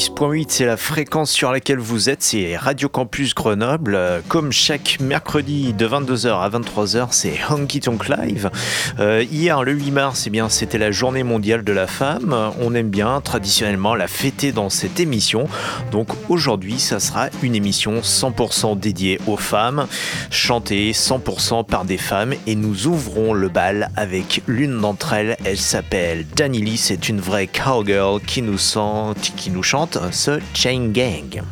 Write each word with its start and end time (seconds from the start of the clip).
90.8, 0.00 0.46
c'est 0.48 0.64
la 0.64 0.78
fréquence 0.78 1.30
sur 1.30 1.52
laquelle 1.52 1.78
vous 1.78 2.08
êtes, 2.08 2.22
c'est 2.22 2.56
Radio 2.56 2.88
Campus 2.88 3.34
Grenoble. 3.34 4.22
Comme 4.28 4.50
chaque 4.50 4.96
mercredi 4.98 5.74
de 5.74 5.86
22h 5.86 6.40
à 6.40 6.48
23h, 6.48 7.08
c'est 7.10 7.34
Honky 7.50 7.80
Tonk 7.80 8.08
Live. 8.08 8.50
Euh, 8.98 9.22
hier, 9.30 9.62
le 9.62 9.72
8 9.72 9.90
mars, 9.90 10.26
eh 10.26 10.40
c'était 10.48 10.78
la 10.78 10.90
journée 10.90 11.22
mondiale 11.22 11.64
de 11.64 11.72
la 11.74 11.86
femme. 11.86 12.34
On 12.62 12.74
aime 12.74 12.88
bien 12.88 13.20
traditionnellement 13.20 13.94
la 13.94 14.08
fêter 14.08 14.52
dans 14.52 14.70
cette 14.70 15.00
émission. 15.00 15.46
Donc 15.90 16.08
aujourd'hui, 16.30 16.78
ça 16.78 16.98
sera 16.98 17.28
une 17.42 17.54
émission 17.54 18.00
100% 18.00 18.78
dédiée 18.78 19.20
aux 19.26 19.36
femmes, 19.36 19.86
chantée 20.30 20.92
100% 20.92 21.66
par 21.66 21.84
des 21.84 21.98
femmes. 21.98 22.32
Et 22.46 22.54
nous 22.54 22.86
ouvrons 22.86 23.34
le 23.34 23.50
bal 23.50 23.90
avec 23.96 24.40
l'une 24.46 24.80
d'entre 24.80 25.12
elles. 25.12 25.36
Elle 25.44 25.58
s'appelle 25.58 26.24
Danny 26.36 26.78
c'est 26.78 27.10
une 27.10 27.20
vraie 27.20 27.48
cowgirl 27.48 28.22
qui 28.22 28.40
nous 28.40 28.56
sent, 28.56 29.12
qui 29.36 29.50
nous 29.50 29.62
chante 29.62 29.89
ce 30.12 30.40
Chain 30.54 30.92
Gang. 30.92 31.42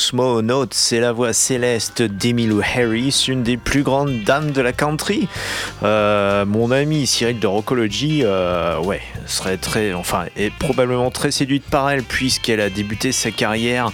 Cosmonaut, 0.00 0.64
c'est 0.70 0.98
la 0.98 1.12
voix 1.12 1.34
céleste 1.34 2.00
d'Emilou 2.00 2.62
Harris, 2.62 3.26
une 3.28 3.42
des 3.42 3.58
plus 3.58 3.82
grandes 3.82 4.24
dames 4.24 4.50
de 4.50 4.62
la 4.62 4.72
country. 4.72 5.28
Euh, 5.82 6.46
mon 6.46 6.70
ami 6.70 7.06
Cyril 7.06 7.38
de 7.38 7.46
Rockology, 7.46 8.22
euh, 8.24 8.80
ouais, 8.80 9.02
serait 9.30 9.56
très, 9.56 9.92
enfin, 9.92 10.26
est 10.36 10.52
probablement 10.52 11.10
très 11.10 11.30
séduite 11.30 11.64
par 11.64 11.90
elle 11.90 12.02
puisqu'elle 12.02 12.60
a 12.60 12.70
débuté 12.70 13.12
sa 13.12 13.30
carrière 13.30 13.90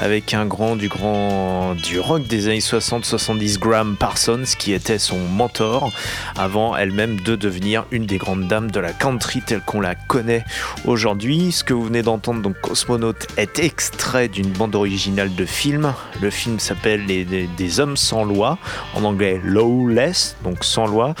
avec 0.00 0.34
un 0.34 0.46
grand 0.46 0.76
du 0.76 0.88
grand 0.88 1.74
du 1.74 1.98
rock 1.98 2.26
des 2.26 2.48
années 2.48 2.58
60-70, 2.58 3.58
Graham 3.58 3.96
Parsons, 3.96 4.44
qui 4.58 4.72
était 4.72 4.98
son 4.98 5.18
mentor 5.18 5.92
avant 6.36 6.76
elle-même 6.76 7.20
de 7.20 7.34
devenir 7.36 7.86
une 7.90 8.06
des 8.06 8.18
grandes 8.18 8.46
dames 8.46 8.70
de 8.70 8.80
la 8.80 8.92
country 8.92 9.40
telle 9.40 9.62
qu'on 9.62 9.80
la 9.80 9.94
connaît 9.94 10.44
aujourd'hui. 10.84 11.52
Ce 11.52 11.64
que 11.64 11.74
vous 11.74 11.84
venez 11.84 12.02
d'entendre, 12.02 12.42
donc 12.42 12.60
Cosmonaut, 12.60 13.14
est 13.36 13.58
extrêmement 13.58 14.12
d'une 14.32 14.50
bande 14.50 14.74
originale 14.74 15.34
de 15.34 15.46
film. 15.46 15.94
Le 16.20 16.30
film 16.30 16.58
s'appelle 16.58 17.06
les, 17.06 17.24
Des 17.24 17.80
Hommes 17.80 17.96
sans 17.96 18.24
loi, 18.24 18.58
en 18.94 19.04
anglais 19.04 19.40
Lawless, 19.42 20.36
donc 20.44 20.64
sans 20.64 20.86
loi. 20.86 21.14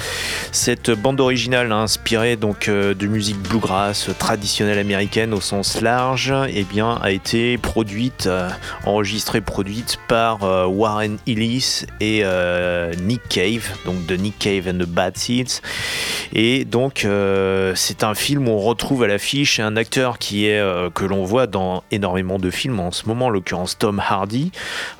Cette 0.50 0.90
bande 0.90 1.20
originale 1.20 1.72
a 1.72 1.76
inspiré 1.76 2.36
donc 2.36 2.68
euh, 2.68 2.92
de 2.94 3.06
musique 3.06 3.40
bluegrass 3.52 4.08
traditionnelle 4.18 4.78
américaine 4.78 5.34
au 5.34 5.40
sens 5.42 5.82
large, 5.82 6.32
eh 6.48 6.64
bien 6.64 6.98
a 7.02 7.10
été 7.10 7.58
produite, 7.58 8.26
euh, 8.26 8.48
enregistrée, 8.86 9.42
produite 9.42 9.98
par 10.08 10.42
euh, 10.42 10.64
Warren 10.64 11.18
Ellis 11.26 11.84
et 12.00 12.24
Nick 13.02 13.20
Cave, 13.28 13.68
donc 13.84 14.06
de 14.06 14.16
Nick 14.16 14.38
Cave 14.38 14.68
and 14.68 14.78
the 14.78 14.88
Bad 14.88 15.18
Seeds. 15.18 15.60
Et 16.32 16.64
donc 16.64 17.06
c'est 17.74 18.04
un 18.04 18.14
film 18.14 18.48
où 18.48 18.52
on 18.52 18.58
retrouve 18.58 19.02
à 19.02 19.06
l'affiche 19.06 19.60
un 19.60 19.76
acteur 19.76 20.18
qui 20.18 20.46
est 20.46 20.62
que 20.94 21.04
l'on 21.04 21.24
voit 21.24 21.46
dans 21.46 21.84
énormément 21.90 22.38
de 22.38 22.50
films 22.50 22.80
en 22.80 22.90
ce 22.90 23.06
moment, 23.06 23.26
en 23.26 23.30
l'occurrence 23.30 23.76
Tom 23.78 24.00
Hardy. 24.00 24.50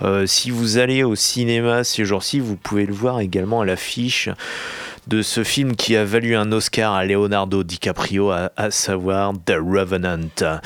Euh, 0.02 0.26
si 0.26 0.50
vous 0.50 0.78
allez 0.78 1.04
au 1.04 1.14
cinéma 1.14 1.84
ces 1.84 2.04
jours-ci, 2.04 2.40
vous 2.40 2.56
pouvez 2.56 2.86
le 2.86 2.92
voir 2.92 3.20
également 3.20 3.60
à 3.60 3.64
l'affiche 3.64 4.28
de 5.08 5.22
ce 5.22 5.42
film 5.42 5.74
qui 5.74 5.96
a 5.96 6.04
valu 6.04 6.36
un 6.36 6.52
Oscar 6.52 6.94
à 6.94 7.04
Leonardo 7.04 7.64
DiCaprio, 7.64 8.30
à, 8.30 8.70
savoir 8.70 9.32
The 9.44 9.56
Revenant. 9.58 10.60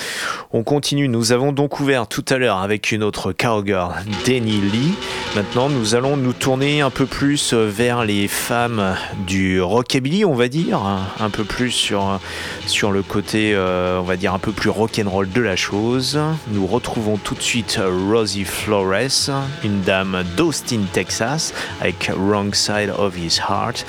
On 0.52 0.62
continue, 0.62 1.09
nous 1.09 1.33
avons 1.33 1.52
donc 1.52 1.81
ouvert 1.81 2.07
tout 2.07 2.25
à 2.28 2.37
l'heure 2.37 2.59
avec 2.59 2.93
une 2.93 3.02
autre 3.02 3.33
cowgirl, 3.33 3.95
Denny 4.26 4.61
Lee. 4.61 4.95
Maintenant, 5.35 5.69
nous 5.69 5.95
allons 5.95 6.16
nous 6.16 6.33
tourner 6.33 6.81
un 6.81 6.90
peu 6.90 7.07
plus 7.07 7.55
vers 7.55 8.05
les 8.05 8.28
femmes 8.28 8.97
du 9.26 9.61
rockabilly, 9.61 10.25
on 10.25 10.35
va 10.35 10.49
dire, 10.49 10.81
un 11.21 11.31
peu 11.31 11.45
plus 11.45 11.71
sur, 11.71 12.21
sur 12.66 12.93
le 12.93 13.02
côté, 13.02 13.52
euh, 13.55 13.99
on 14.00 14.05
va 14.05 14.16
dire, 14.16 14.35
un 14.35 14.38
peu 14.38 14.52
plus 14.52 14.71
rock'n'roll 14.71 15.31
de 15.31 15.40
la 15.40 15.57
chose. 15.57 16.19
Nous 16.49 16.66
retrouvons 16.66 17.16
tout 17.16 17.35
de 17.35 17.43
suite 17.43 17.81
Rosie 18.11 18.45
Flores, 18.45 19.31
une 19.64 19.81
dame 19.83 20.25
d'Austin, 20.37 20.81
Texas, 20.93 21.52
avec 21.81 22.11
Wrong 22.16 22.55
Side 22.55 22.93
of 22.97 23.16
His 23.19 23.38
Heart. 23.38 23.85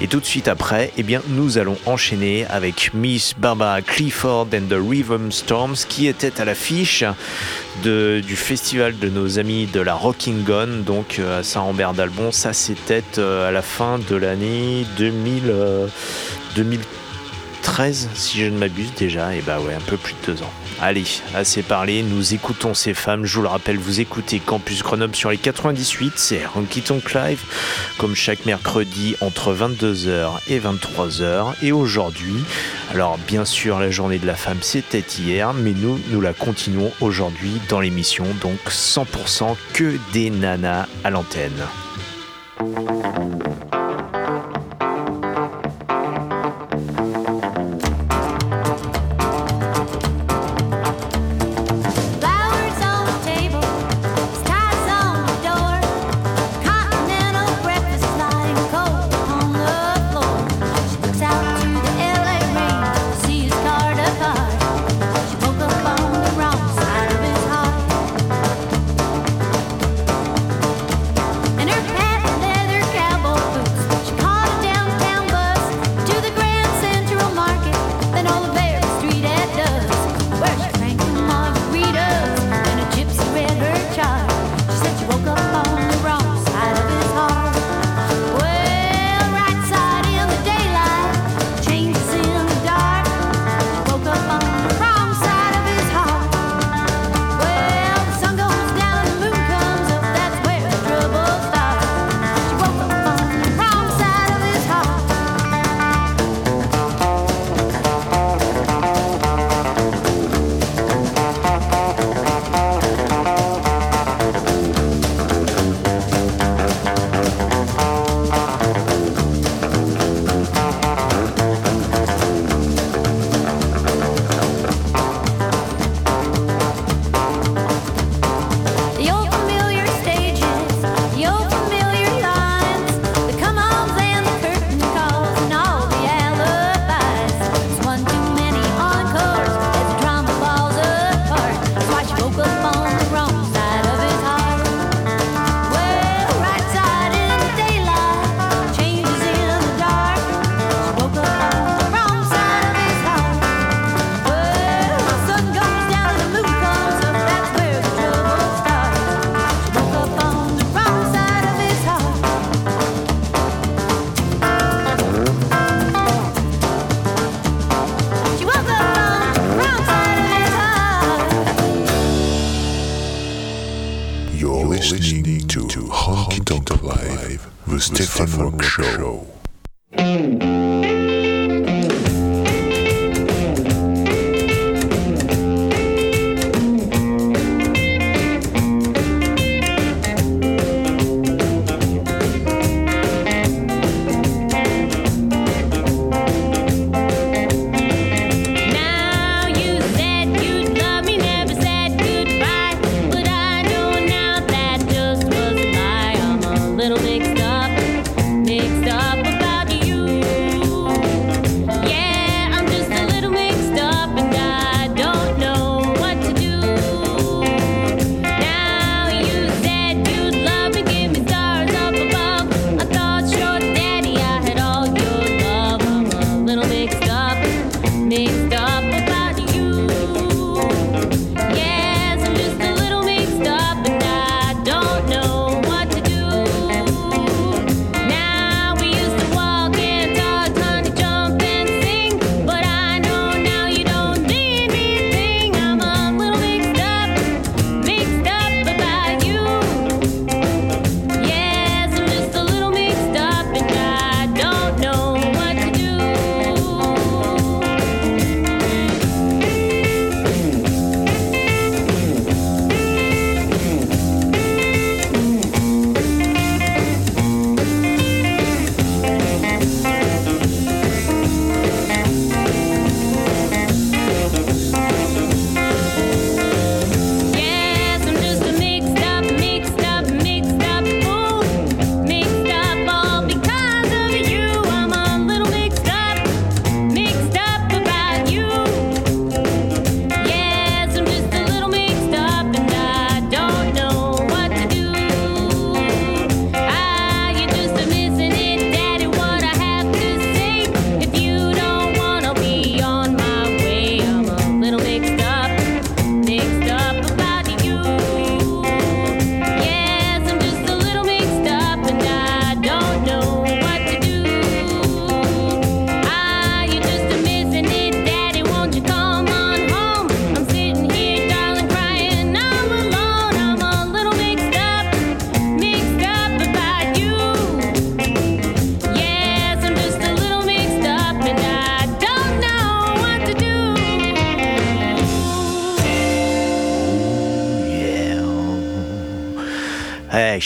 Et 0.00 0.08
tout 0.08 0.18
de 0.18 0.24
suite 0.24 0.48
après, 0.48 0.92
eh 0.98 1.04
nous 1.28 1.58
allons 1.58 1.76
enchaîner 1.86 2.46
avec 2.46 2.92
Miss 2.94 3.34
Barbara 3.38 3.80
Clifford 3.80 4.48
and 4.52 4.68
the 4.68 4.76
Rhythm 4.76 5.30
Storms 5.30 5.76
qui 5.88 6.08
était 6.08 6.40
à 6.40 6.44
l'affiche 6.44 7.04
du 7.82 8.36
festival 8.36 8.98
de 8.98 9.08
nos 9.08 9.38
amis 9.38 9.66
de 9.66 9.80
la 9.80 9.94
Rocking 9.94 10.42
Gun, 10.44 10.82
donc 10.84 11.18
euh, 11.18 11.40
à 11.40 11.42
Saint-Rambert 11.42 11.94
d'Albon. 11.94 12.32
Ça, 12.32 12.52
c'était 12.52 13.04
euh, 13.18 13.48
à 13.48 13.52
la 13.52 13.62
fin 13.62 13.98
de 13.98 14.16
l'année 14.16 14.84
2000, 14.98 15.54
2013, 16.56 18.08
euh, 18.10 18.14
si 18.14 18.40
je 18.40 18.46
ne 18.46 18.58
m'abuse 18.58 18.92
déjà. 18.94 19.34
Et 19.34 19.42
bah 19.42 19.60
ouais, 19.60 19.74
un 19.74 19.80
peu 19.80 19.96
plus 19.96 20.14
de 20.26 20.32
deux 20.32 20.42
ans. 20.42 20.52
Allez, 20.80 21.04
assez 21.34 21.62
parlé, 21.62 22.02
nous 22.02 22.34
écoutons 22.34 22.74
ces 22.74 22.94
femmes. 22.94 23.24
Je 23.24 23.36
vous 23.36 23.42
le 23.42 23.48
rappelle, 23.48 23.78
vous 23.78 24.00
écoutez 24.00 24.40
Campus 24.40 24.82
Grenoble 24.82 25.14
sur 25.14 25.30
les 25.30 25.38
98, 25.38 26.14
c'est 26.16 26.42
Honky 26.54 26.82
Tonk 26.82 27.14
Live, 27.14 27.40
comme 27.96 28.14
chaque 28.14 28.44
mercredi 28.44 29.16
entre 29.20 29.54
22h 29.54 30.32
et 30.48 30.58
23h. 30.58 31.54
Et 31.62 31.72
aujourd'hui, 31.72 32.44
alors 32.92 33.18
bien 33.18 33.44
sûr, 33.44 33.78
la 33.78 33.90
journée 33.90 34.18
de 34.18 34.26
la 34.26 34.34
femme 34.34 34.58
c'était 34.60 35.04
hier, 35.18 35.54
mais 35.54 35.72
nous, 35.72 35.98
nous 36.10 36.20
la 36.20 36.32
continuons 36.32 36.92
aujourd'hui 37.00 37.60
dans 37.68 37.80
l'émission, 37.80 38.24
donc 38.42 38.58
100% 38.68 39.56
que 39.72 39.96
des 40.12 40.30
nanas 40.30 40.86
à 41.04 41.10
l'antenne. 41.10 41.52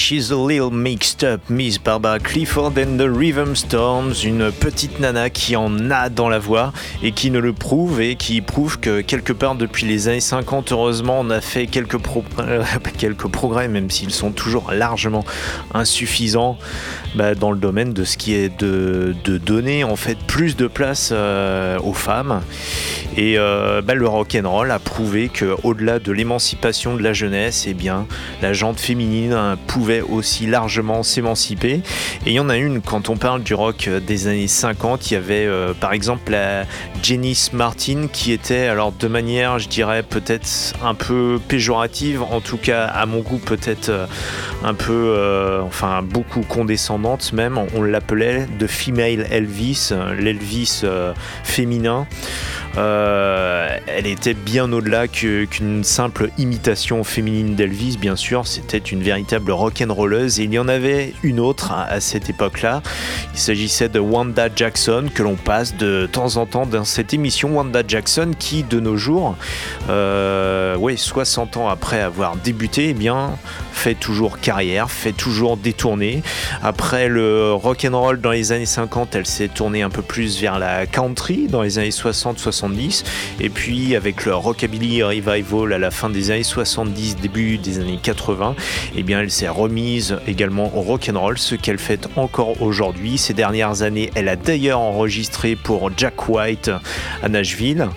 She's 0.08 0.30
a 0.30 0.36
little 0.36 0.70
mixed 0.70 1.22
up, 1.22 1.50
Miss 1.50 1.76
Barbara 1.76 2.18
Clifford 2.18 2.78
and 2.78 2.96
the 2.96 3.10
Rhythm 3.10 3.54
Storms, 3.54 4.14
une 4.24 4.50
petite 4.50 5.00
nana 5.00 5.28
qui 5.28 5.54
en 5.54 5.90
a 5.90 6.08
dans 6.08 6.30
la 6.30 6.38
voix 6.38 6.72
et 7.02 7.12
qui 7.12 7.30
ne 7.30 7.38
le 7.38 7.52
prouve 7.52 8.00
et 8.00 8.16
qui 8.16 8.40
prouve 8.40 8.80
que 8.80 9.02
quelque 9.02 9.34
part 9.34 9.54
depuis 9.54 9.84
les 9.84 10.08
années 10.08 10.20
50, 10.20 10.72
heureusement, 10.72 11.20
on 11.20 11.28
a 11.28 11.42
fait 11.42 11.66
quelques, 11.66 11.98
quelques 12.98 13.28
progrès, 13.28 13.68
même 13.68 13.90
s'ils 13.90 14.14
sont 14.14 14.32
toujours 14.32 14.72
largement 14.72 15.26
insuffisants 15.74 16.56
bah, 17.14 17.34
dans 17.34 17.50
le 17.50 17.58
domaine 17.58 17.92
de 17.92 18.04
ce 18.04 18.16
qui 18.16 18.34
est 18.34 18.60
de, 18.60 19.14
donner 19.24 19.84
en 19.84 19.96
fait 19.96 20.18
plus 20.18 20.56
de 20.56 20.66
place 20.66 21.10
euh, 21.12 21.78
aux 21.80 21.92
femmes. 21.92 22.42
Et 23.16 23.38
euh, 23.38 23.82
bah, 23.82 23.94
le 23.94 24.06
rock 24.06 24.36
and 24.40 24.48
roll 24.48 24.70
a 24.70 24.78
prouvé 24.78 25.28
que 25.28 25.56
au-delà 25.62 25.98
de 25.98 26.12
l'émancipation 26.12 26.94
de 26.96 27.02
la 27.02 27.12
jeunesse, 27.12 27.66
et 27.66 27.70
eh 27.70 27.74
bien 27.74 28.06
la 28.42 28.52
jante 28.52 28.78
féminine 28.78 29.56
pouvait 29.66 30.00
aussi 30.00 30.46
largement 30.46 31.02
s'émanciper. 31.02 31.82
Et 32.26 32.30
il 32.30 32.32
y 32.32 32.40
en 32.40 32.48
a 32.48 32.56
une 32.56 32.80
quand 32.80 33.08
on 33.08 33.16
parle 33.16 33.42
du 33.42 33.54
rock 33.54 33.88
des 34.06 34.28
années 34.28 34.46
50, 34.46 35.10
il 35.10 35.14
y 35.14 35.16
avait 35.16 35.46
euh, 35.46 35.72
par 35.74 35.92
exemple 35.92 36.30
la 36.30 36.64
Janice 37.02 37.52
Martin 37.52 38.06
qui 38.12 38.32
était 38.32 38.66
alors 38.66 38.92
de 38.92 39.08
manière, 39.08 39.58
je 39.58 39.68
dirais 39.68 40.02
peut-être 40.02 40.48
un 40.82 40.94
peu 40.94 41.40
péjorative, 41.48 42.22
en 42.22 42.40
tout 42.40 42.56
cas 42.56 42.86
à 42.86 43.06
mon 43.06 43.20
goût 43.20 43.38
peut-être 43.38 43.88
euh, 43.88 44.06
un 44.64 44.74
peu, 44.74 45.60
enfin 45.62 46.02
beaucoup 46.02 46.42
condescendante 46.42 47.32
même. 47.32 47.58
On 47.74 47.82
l'appelait 47.82 48.46
de 48.58 48.66
female 48.66 49.26
Elvis, 49.30 49.92
l'Elvis 50.18 50.84
féminin. 51.44 52.06
Euh, 52.78 53.76
elle 53.88 54.06
était 54.06 54.34
bien 54.34 54.72
au-delà 54.72 55.08
qu'une 55.08 55.82
simple 55.82 56.30
imitation 56.38 57.02
féminine 57.02 57.56
d'Elvis, 57.56 57.96
bien 58.00 58.14
sûr. 58.14 58.46
C'était 58.46 58.78
une 58.78 59.02
véritable 59.02 59.50
rock'n'rolleuse. 59.50 60.38
Et 60.38 60.44
il 60.44 60.52
y 60.52 60.58
en 60.58 60.68
avait 60.68 61.12
une 61.24 61.40
autre 61.40 61.72
à, 61.72 62.00
cette 62.00 62.30
époque-là. 62.30 62.82
Il 63.34 63.40
s'agissait 63.40 63.88
de 63.88 63.98
Wanda 63.98 64.48
Jackson, 64.54 65.06
que 65.12 65.22
l'on 65.22 65.34
passe 65.34 65.76
de 65.76 66.08
temps 66.10 66.36
en 66.36 66.46
temps 66.46 66.66
dans 66.66 66.84
cette 66.84 67.12
émission. 67.12 67.56
Wanda 67.56 67.82
Jackson, 67.86 68.30
qui 68.38 68.62
de 68.62 68.78
nos 68.78 68.96
jours, 68.96 69.36
euh, 69.90 70.76
60 70.96 71.56
ans 71.56 71.68
après 71.68 72.00
avoir 72.00 72.36
débuté, 72.36 72.90
eh 72.90 72.94
bien, 72.94 73.32
fait 73.72 73.94
toujours 73.94 74.40
carrière, 74.40 74.90
fait 74.90 75.12
toujours 75.12 75.56
détourner. 75.56 76.22
Après 76.62 77.08
le 77.08 77.52
rock 77.52 77.86
and 77.88 77.98
roll 77.98 78.20
dans 78.20 78.32
les 78.32 78.52
années 78.52 78.66
50, 78.66 79.14
elle 79.14 79.26
s'est 79.26 79.48
tournée 79.48 79.82
un 79.82 79.90
peu 79.90 80.02
plus 80.02 80.40
vers 80.40 80.58
la 80.58 80.86
country 80.86 81.46
dans 81.46 81.62
les 81.62 81.78
années 81.78 81.90
60-70. 81.90 82.67
Et 83.40 83.48
puis 83.48 83.96
avec 83.96 84.24
le 84.24 84.34
rockabilly 84.34 85.02
revival 85.02 85.72
à 85.72 85.78
la 85.78 85.90
fin 85.90 86.10
des 86.10 86.30
années 86.30 86.42
70, 86.42 87.16
début 87.16 87.58
des 87.58 87.78
années 87.78 87.98
80, 88.02 88.54
eh 88.96 89.02
bien 89.02 89.20
elle 89.20 89.30
s'est 89.30 89.48
remise 89.48 90.18
également 90.26 90.76
au 90.76 90.80
rock 90.82 91.10
and 91.12 91.18
roll, 91.18 91.38
ce 91.38 91.54
qu'elle 91.54 91.78
fait 91.78 92.08
encore 92.16 92.60
aujourd'hui. 92.62 93.18
Ces 93.18 93.34
dernières 93.34 93.82
années, 93.82 94.10
elle 94.14 94.28
a 94.28 94.36
d'ailleurs 94.36 94.80
enregistré 94.80 95.56
pour 95.56 95.90
Jack 95.96 96.28
White 96.28 96.70
à 97.22 97.28
Nashville. 97.28 97.88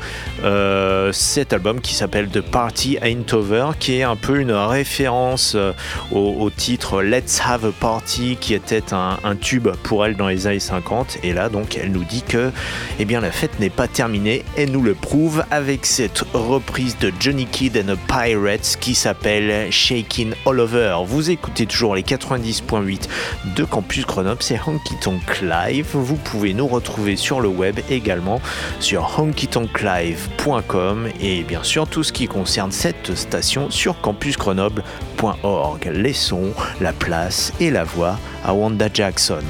Euh, 0.44 1.12
cet 1.12 1.54
album 1.54 1.82
qui 1.82 1.94
s'appelle 1.94 2.30
The 2.30 2.42
Party 2.42 2.98
Ain't 3.02 3.34
Over, 3.34 3.72
qui 3.80 3.98
est 3.98 4.04
un 4.04 4.16
peu 4.16 4.40
une 4.40 4.52
référence 4.52 5.54
euh, 5.56 5.74
au, 6.12 6.50
titre 6.50 7.02
Let's 7.02 7.42
Have 7.46 7.66
a 7.66 7.72
Party 7.72 8.38
qui 8.40 8.54
était 8.54 8.94
un, 8.94 9.18
tube 9.40 9.70
pour 9.84 10.06
elle 10.06 10.16
dans 10.16 10.28
les 10.28 10.48
années 10.48 10.60
50 10.60 11.20
et 11.24 11.34
là 11.34 11.50
donc 11.50 11.78
elle 11.78 11.92
nous 11.92 12.04
dit 12.04 12.22
que 12.22 12.52
eh 13.00 13.06
bien 13.06 13.22
la 13.22 13.32
fête 13.32 13.60
n'est 13.60 13.70
pas 13.70 13.88
terminée 13.88 14.44
elle 14.58 14.72
nous 14.72 14.82
le 14.82 14.94
prouve 14.94 15.44
avec 15.52 15.86
cette 15.86 16.24
reprise 16.34 16.98
de 17.00 17.12
Johnny 17.20 17.46
Kidd 17.46 17.78
and 17.78 17.94
the 17.94 17.98
Pirates 18.08 18.78
qui 18.80 18.96
s'appelle 18.96 19.72
Shaking 19.72 20.34
All 20.46 20.60
Over. 20.60 20.98
Vous 21.06 21.30
écoutez 21.30 21.66
toujours 21.66 21.96
les 21.96 22.02
90.8 22.02 23.08
de 23.56 23.64
Campus 23.64 24.06
Grenoble 24.06 24.42
c'est 24.42 24.60
Honky 24.66 24.96
Tonk 25.02 25.42
Live. 25.42 25.90
Vous 25.94 26.16
pouvez 26.16 26.54
nous 26.54 26.68
retrouver 26.68 27.16
sur 27.16 27.42
le 27.42 27.48
web 27.48 27.80
également 27.90 28.42
sur 28.80 29.20
honkytonklive.com 29.20 31.08
et 31.20 31.44
bien 31.44 31.64
sûr 31.64 31.88
tout 31.88 32.04
ce 32.04 32.14
qui 32.14 32.28
concerne 32.28 32.72
cette 32.72 33.16
station 33.16 33.70
sur 33.70 34.00
campusgrenoble.org 34.02 35.92
Laissons 35.94 36.54
la 36.80 36.94
place 36.94 37.54
et 37.60 37.70
la 37.70 37.84
voix 37.84 38.18
à 38.44 38.54
Wanda 38.54 38.90
Jackson. 38.94 39.44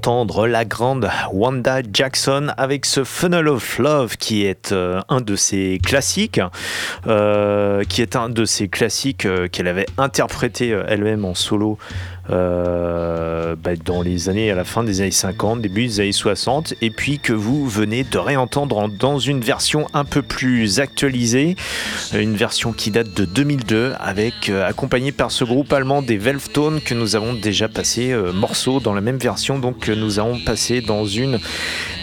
D'entendre 0.00 0.46
la 0.46 0.64
grande 0.64 1.10
Wanda 1.30 1.82
Jackson 1.92 2.52
avec 2.56 2.86
ce 2.86 3.04
Funnel 3.04 3.48
of 3.48 3.78
Love 3.78 4.16
qui 4.16 4.46
est 4.46 4.72
euh, 4.72 5.02
un 5.10 5.20
de 5.20 5.36
ses 5.36 5.78
classiques, 5.84 6.40
euh, 7.06 7.84
qui 7.84 8.00
est 8.00 8.16
un 8.16 8.30
de 8.30 8.46
ses 8.46 8.68
classiques 8.68 9.26
euh, 9.26 9.46
qu'elle 9.48 9.68
avait 9.68 9.84
interprété 9.98 10.68
elle-même 10.88 11.26
en 11.26 11.34
solo 11.34 11.76
euh, 12.30 13.56
bah, 13.56 13.72
dans 13.84 14.02
les 14.02 14.28
années 14.28 14.50
à 14.50 14.54
la 14.54 14.64
fin 14.64 14.84
des 14.84 15.00
années 15.00 15.10
50, 15.10 15.60
début 15.60 15.86
des 15.86 16.00
années 16.00 16.12
60, 16.12 16.74
et 16.80 16.90
puis 16.90 17.18
que 17.18 17.32
vous 17.32 17.68
venez 17.68 18.04
de 18.04 18.18
réentendre 18.18 18.88
dans 18.88 19.18
une 19.18 19.40
version 19.40 19.86
un 19.94 20.04
peu 20.04 20.22
plus 20.22 20.80
actualisée, 20.80 21.56
une 22.14 22.36
version 22.36 22.72
qui 22.72 22.90
date 22.90 23.12
de 23.14 23.24
2002, 23.24 23.94
avec 23.98 24.48
euh, 24.48 24.66
accompagné 24.66 25.12
par 25.12 25.30
ce 25.30 25.44
groupe 25.44 25.72
allemand 25.72 26.02
des 26.02 26.18
Velvetone 26.18 26.80
que 26.80 26.94
nous 26.94 27.16
avons 27.16 27.34
déjà 27.34 27.68
passé 27.68 28.12
euh, 28.12 28.32
morceau 28.32 28.80
dans 28.80 28.94
la 28.94 29.00
même 29.00 29.18
version, 29.18 29.58
donc 29.58 29.88
nous 29.88 30.18
avons 30.18 30.38
passé 30.38 30.80
dans 30.80 31.04
une 31.04 31.38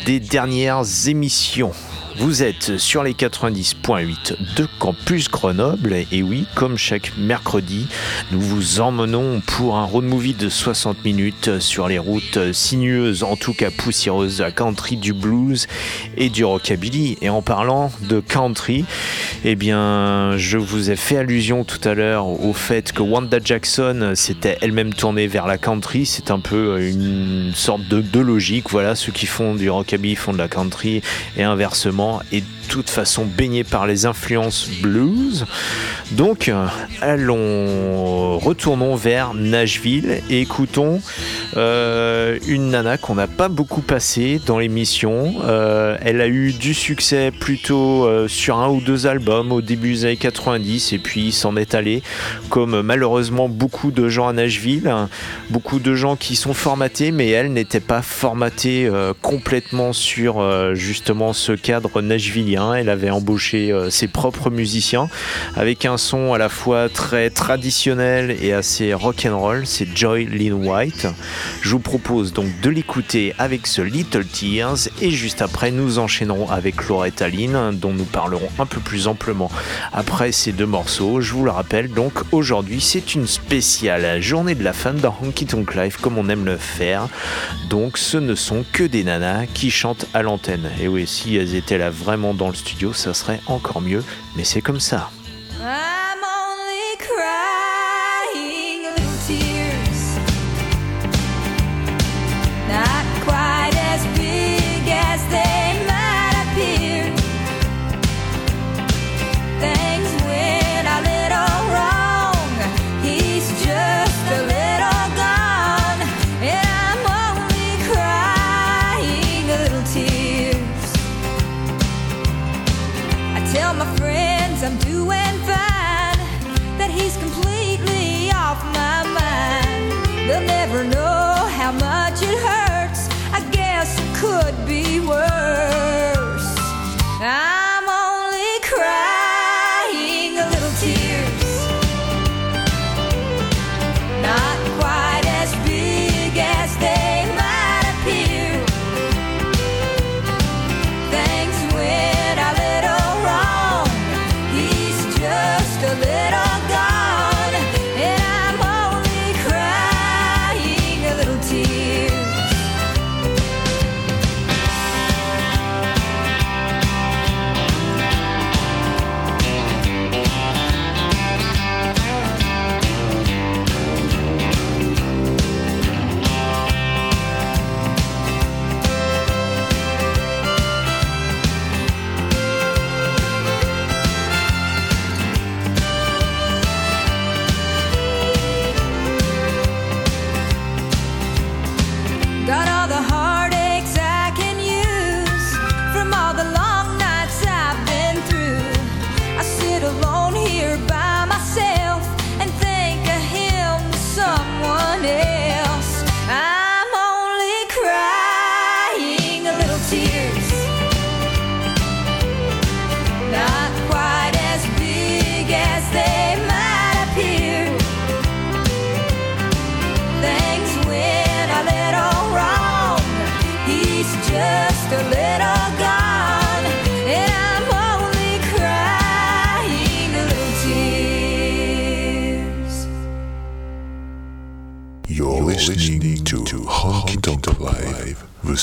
des 0.05 0.19
dernières 0.19 0.83
émissions. 1.07 1.71
Vous 2.19 2.41
êtes 2.41 2.77
sur 2.77 3.03
les 3.03 3.13
90.8 3.13 4.55
de 4.55 4.67
Campus 4.79 5.29
Grenoble 5.29 5.93
et 6.11 6.23
oui, 6.23 6.45
comme 6.55 6.75
chaque 6.75 7.11
mercredi, 7.15 7.85
nous 8.31 8.41
vous 8.41 8.79
emmenons 8.79 9.39
pour 9.45 9.77
un 9.77 9.83
road 9.83 10.05
movie 10.05 10.33
de 10.33 10.49
60 10.49 11.05
minutes 11.05 11.59
sur 11.59 11.87
les 11.87 11.99
routes 11.99 12.53
sinueuses, 12.53 13.21
en 13.21 13.35
tout 13.35 13.53
cas 13.53 13.69
poussiéreuses, 13.69 14.39
de 14.39 14.49
country, 14.49 14.97
du 14.97 15.13
blues 15.13 15.67
et 16.17 16.29
du 16.29 16.43
rockabilly. 16.43 17.19
Et 17.21 17.29
en 17.29 17.43
parlant 17.43 17.91
de 18.09 18.19
country, 18.19 18.85
eh 19.45 19.55
bien, 19.55 20.37
je 20.37 20.57
vous 20.57 20.89
ai 20.89 20.95
fait 20.95 21.17
allusion 21.17 21.63
tout 21.63 21.87
à 21.87 21.93
l'heure 21.93 22.27
au 22.27 22.53
fait 22.53 22.93
que 22.93 23.03
Wanda 23.03 23.37
Jackson 23.43 24.13
s'était 24.15 24.57
elle-même 24.61 24.91
tournée 24.91 25.27
vers 25.27 25.45
la 25.45 25.59
country. 25.59 26.07
C'est 26.07 26.31
un 26.31 26.39
peu 26.39 26.81
une 26.81 27.51
sorte 27.53 27.87
de, 27.87 28.01
de 28.01 28.19
logique. 28.19 28.71
Voilà, 28.71 28.95
ceux 28.95 29.11
qui 29.11 29.27
font 29.27 29.53
du 29.53 29.69
rockabilly 29.69 30.15
font 30.15 30.33
de 30.33 30.39
la 30.39 30.47
country 30.47 31.03
et 31.37 31.43
inversement 31.43 32.06
et 32.31 32.43
toute 32.67 32.89
façon 32.89 33.25
baigné 33.25 33.63
par 33.63 33.87
les 33.87 34.05
influences 34.05 34.69
blues. 34.81 35.45
Donc, 36.11 36.51
allons, 37.01 38.37
retournons 38.37 38.95
vers 38.95 39.33
Nashville 39.33 40.21
et 40.29 40.41
écoutons 40.41 41.01
euh, 41.55 42.37
une 42.47 42.69
nana 42.69 42.97
qu'on 42.97 43.15
n'a 43.15 43.27
pas 43.27 43.49
beaucoup 43.49 43.81
passée 43.81 44.39
dans 44.45 44.59
l'émission. 44.59 45.35
Euh, 45.43 45.97
elle 46.01 46.21
a 46.21 46.27
eu 46.27 46.53
du 46.53 46.73
succès 46.73 47.31
plutôt 47.31 48.05
euh, 48.05 48.27
sur 48.27 48.57
un 48.57 48.69
ou 48.69 48.81
deux 48.81 49.07
albums 49.07 49.51
au 49.51 49.61
début 49.61 49.93
des 49.93 50.05
années 50.05 50.17
90 50.17 50.93
et 50.93 50.99
puis 50.99 51.31
s'en 51.31 51.55
est 51.55 51.73
allé 51.73 52.03
comme 52.49 52.81
malheureusement 52.81 53.49
beaucoup 53.49 53.91
de 53.91 54.09
gens 54.09 54.27
à 54.27 54.33
Nashville, 54.33 54.91
beaucoup 55.49 55.79
de 55.79 55.95
gens 55.95 56.15
qui 56.15 56.35
sont 56.35 56.53
formatés 56.53 57.11
mais 57.11 57.29
elle 57.29 57.53
n'était 57.53 57.79
pas 57.79 58.01
formatée 58.01 58.89
complètement 59.21 59.93
sur 59.93 60.75
justement 60.75 61.33
ce 61.33 61.51
cadre 61.53 62.01
nashvillien 62.01 62.56
Hein. 62.57 62.73
Elle 62.73 62.89
avait 62.89 63.09
embauché 63.09 63.71
euh, 63.71 63.89
ses 63.89 64.07
propres 64.07 64.49
musiciens 64.49 65.09
avec 65.55 65.85
un 65.85 65.97
son 65.97 66.33
à 66.33 66.37
la 66.37 66.49
fois 66.49 66.89
très 66.89 67.29
traditionnel 67.29 68.35
et 68.41 68.53
assez 68.53 68.93
rock'n'roll. 68.93 69.65
C'est 69.65 69.87
Joy 69.95 70.25
Lynn 70.25 70.53
White. 70.53 71.07
Je 71.61 71.69
vous 71.69 71.79
propose 71.79 72.33
donc 72.33 72.47
de 72.61 72.69
l'écouter 72.69 73.33
avec 73.37 73.67
ce 73.67 73.81
Little 73.81 74.25
Tears 74.25 74.89
et 75.01 75.11
juste 75.11 75.41
après 75.41 75.71
nous 75.71 75.99
enchaînerons 75.99 76.49
avec 76.49 76.87
Loretta 76.87 77.29
Lynn 77.29 77.77
dont 77.77 77.93
nous 77.93 78.05
parlerons 78.05 78.49
un 78.59 78.65
peu 78.65 78.79
plus 78.79 79.07
amplement 79.07 79.51
après 79.93 80.31
ces 80.31 80.51
deux 80.51 80.65
morceaux. 80.65 81.21
Je 81.21 81.33
vous 81.33 81.45
le 81.45 81.51
rappelle 81.51 81.89
donc 81.91 82.13
aujourd'hui 82.31 82.81
c'est 82.81 83.15
une 83.15 83.27
spéciale 83.27 84.21
journée 84.21 84.55
de 84.55 84.63
la 84.63 84.73
femme 84.73 84.97
dans 84.99 85.15
Honky 85.21 85.45
Tonk 85.45 85.75
Life 85.75 85.97
comme 85.97 86.17
on 86.17 86.29
aime 86.29 86.45
le 86.45 86.57
faire. 86.57 87.07
Donc 87.69 87.97
ce 87.97 88.17
ne 88.17 88.35
sont 88.35 88.65
que 88.71 88.83
des 88.83 89.03
nanas 89.03 89.45
qui 89.53 89.71
chantent 89.71 90.05
à 90.13 90.21
l'antenne. 90.21 90.69
Et 90.81 90.87
oui, 90.87 91.05
si 91.07 91.35
elles 91.35 91.55
étaient 91.55 91.77
là 91.77 91.89
vraiment 91.89 92.33
dans 92.33 92.46
dans 92.47 92.51
le 92.51 92.55
studio, 92.55 92.93
ça 92.93 93.13
serait 93.13 93.41
encore 93.47 93.81
mieux, 93.81 94.05
mais 94.37 94.45
c'est 94.45 94.61
comme 94.61 94.79
ça. 94.79 95.09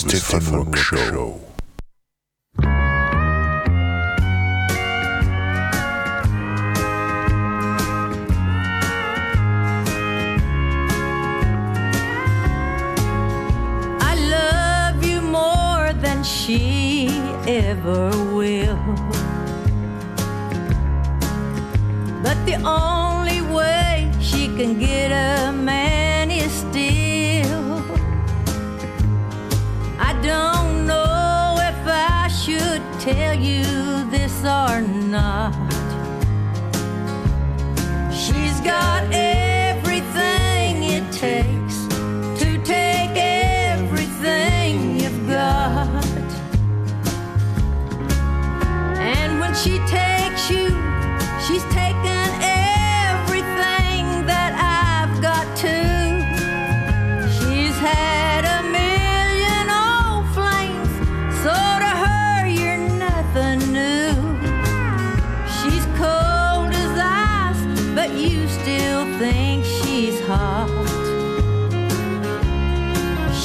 Stefan 0.06 0.52
Work 0.52 0.76
Show. 0.76 1.23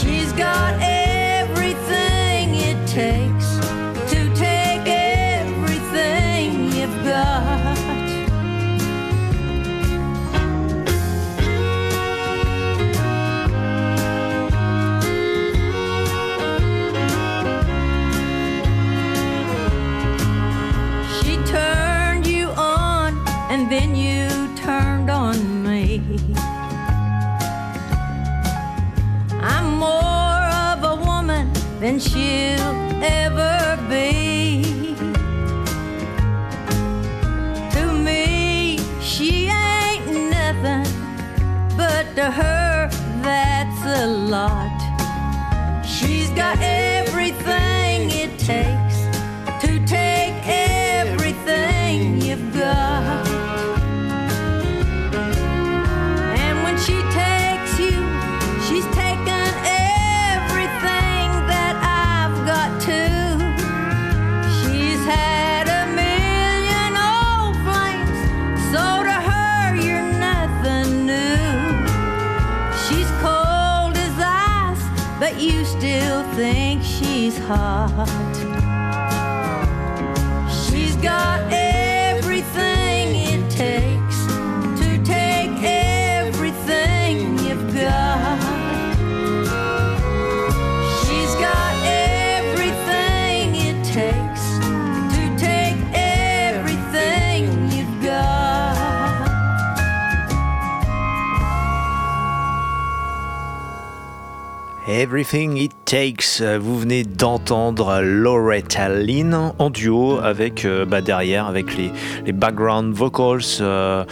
She's 0.09 0.33
got 0.33 0.73
everything 0.81 2.55
it 2.55 2.87
takes. 2.87 3.38
You. 31.99 32.88
Think 77.31 77.45
she's 77.45 78.28
Everything 104.99 105.55
It 105.55 105.71
Takes. 105.85 106.41
Euh, 106.41 106.59
Vous 106.61 106.77
venez 106.77 107.05
d'entendre 107.05 108.01
Loretta 108.01 108.89
Lynn 108.89 109.53
en 109.57 109.69
duo 109.69 110.19
avec 110.21 110.65
euh, 110.65 110.83
bah, 110.83 110.99
derrière 110.99 111.45
avec 111.45 111.77
les, 111.77 112.33
background 112.33 112.93
vocals 112.93 113.39
euh, 113.61 114.03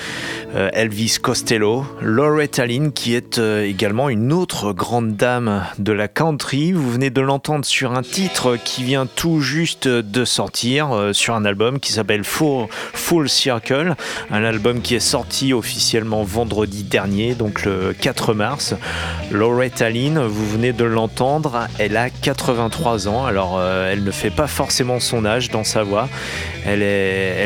Elvis 0.73 1.17
Costello. 1.21 1.85
Loretta 2.01 2.65
Lynn 2.65 2.91
qui 2.91 3.13
est 3.13 3.37
euh, 3.37 3.63
également 3.63 4.09
une 4.09 4.33
autre 4.33 4.73
grande 4.73 5.15
dame 5.15 5.63
de 5.77 5.91
la 5.91 6.07
country. 6.07 6.71
Vous 6.71 6.91
venez 6.91 7.09
de 7.09 7.21
l'entendre 7.21 7.65
sur 7.65 7.93
un 7.93 8.01
titre 8.01 8.57
qui 8.63 8.83
vient 8.83 9.05
tout 9.05 9.39
juste 9.39 9.87
de 9.87 10.25
sortir 10.25 10.91
euh, 10.91 11.13
sur 11.13 11.35
un 11.35 11.45
album 11.45 11.79
qui 11.79 11.91
s'appelle 11.91 12.23
Full, 12.23 12.67
Full 12.71 13.29
Circle, 13.29 13.95
un 14.31 14.43
album 14.43 14.81
qui 14.81 14.95
est 14.95 14.99
sorti 14.99 15.53
officiellement 15.53 16.23
vendredi 16.23 16.83
dernier, 16.83 17.35
donc 17.35 17.63
le 17.63 17.93
4 17.93 18.33
mars. 18.33 18.75
Loretta 19.31 19.89
Lynn, 19.89 20.19
vous 20.19 20.49
venez 20.49 20.73
de 20.73 20.85
l'entendre, 20.85 21.67
elle 21.77 21.97
a 21.97 22.09
83 22.09 23.07
ans. 23.07 23.25
Alors, 23.25 23.57
euh, 23.59 23.91
elle 23.91 24.03
ne 24.03 24.11
fait 24.11 24.29
pas 24.29 24.47
forcément 24.47 24.99
son 24.99 25.25
âge 25.25 25.51
dans 25.51 25.63
sa 25.63 25.83
voix. 25.83 26.09
Elle, 26.65 26.83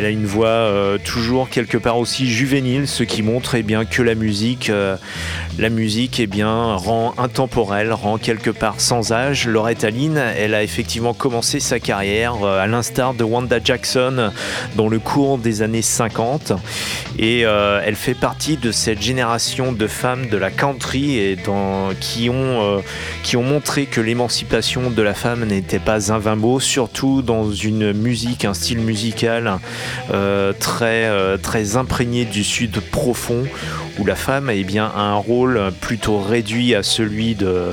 a 0.05 0.09
une 0.09 0.25
voix 0.25 0.47
euh, 0.47 0.97
toujours 0.97 1.49
quelque 1.49 1.77
part 1.77 1.99
aussi 1.99 2.27
juvénile, 2.27 2.87
qui 3.03 3.23
montre 3.23 3.55
eh 3.55 3.63
bien, 3.63 3.85
que 3.85 4.01
la 4.01 4.15
musique, 4.15 4.69
euh, 4.69 4.95
la 5.57 5.69
musique 5.69 6.19
eh 6.19 6.27
bien, 6.27 6.75
rend 6.75 7.13
intemporelle, 7.17 7.93
rend 7.93 8.17
quelque 8.17 8.49
part 8.49 8.79
sans 8.79 9.11
âge. 9.11 9.47
Loretta 9.47 9.89
Lynn, 9.89 10.17
elle 10.17 10.53
a 10.53 10.63
effectivement 10.63 11.13
commencé 11.13 11.59
sa 11.59 11.79
carrière 11.79 12.43
euh, 12.43 12.59
à 12.59 12.67
l'instar 12.67 13.13
de 13.13 13.23
Wanda 13.23 13.59
Jackson 13.63 14.31
dans 14.75 14.87
le 14.87 14.99
cours 14.99 15.37
des 15.37 15.61
années 15.61 15.81
50. 15.81 16.53
Et 17.19 17.45
euh, 17.45 17.81
elle 17.85 17.95
fait 17.95 18.13
partie 18.13 18.57
de 18.57 18.71
cette 18.71 19.01
génération 19.01 19.71
de 19.71 19.87
femmes 19.87 20.27
de 20.27 20.37
la 20.37 20.51
country 20.51 21.17
et 21.17 21.37
qui, 21.99 22.29
ont, 22.29 22.81
qui 23.23 23.37
ont 23.37 23.43
montré 23.43 23.85
que 23.85 24.01
l'émancipation 24.01 24.89
de 24.89 25.01
la 25.01 25.13
femme 25.13 25.45
n'était 25.45 25.79
pas 25.79 26.11
un 26.11 26.17
vain 26.17 26.35
mot, 26.35 26.59
surtout 26.59 27.21
dans 27.21 27.51
une 27.51 27.93
musique, 27.93 28.45
un 28.45 28.53
style 28.53 28.79
musical 28.79 29.59
très, 30.59 31.37
très 31.39 31.75
imprégné 31.77 32.25
du 32.25 32.43
sud 32.43 32.80
profond, 32.89 33.47
où 34.01 34.05
la 34.05 34.15
femme 34.15 34.49
eh 34.51 34.63
bien, 34.63 34.91
a 34.95 35.01
un 35.01 35.15
rôle 35.15 35.71
plutôt 35.79 36.19
réduit 36.19 36.73
à 36.73 36.81
celui 36.81 37.35
de, 37.35 37.71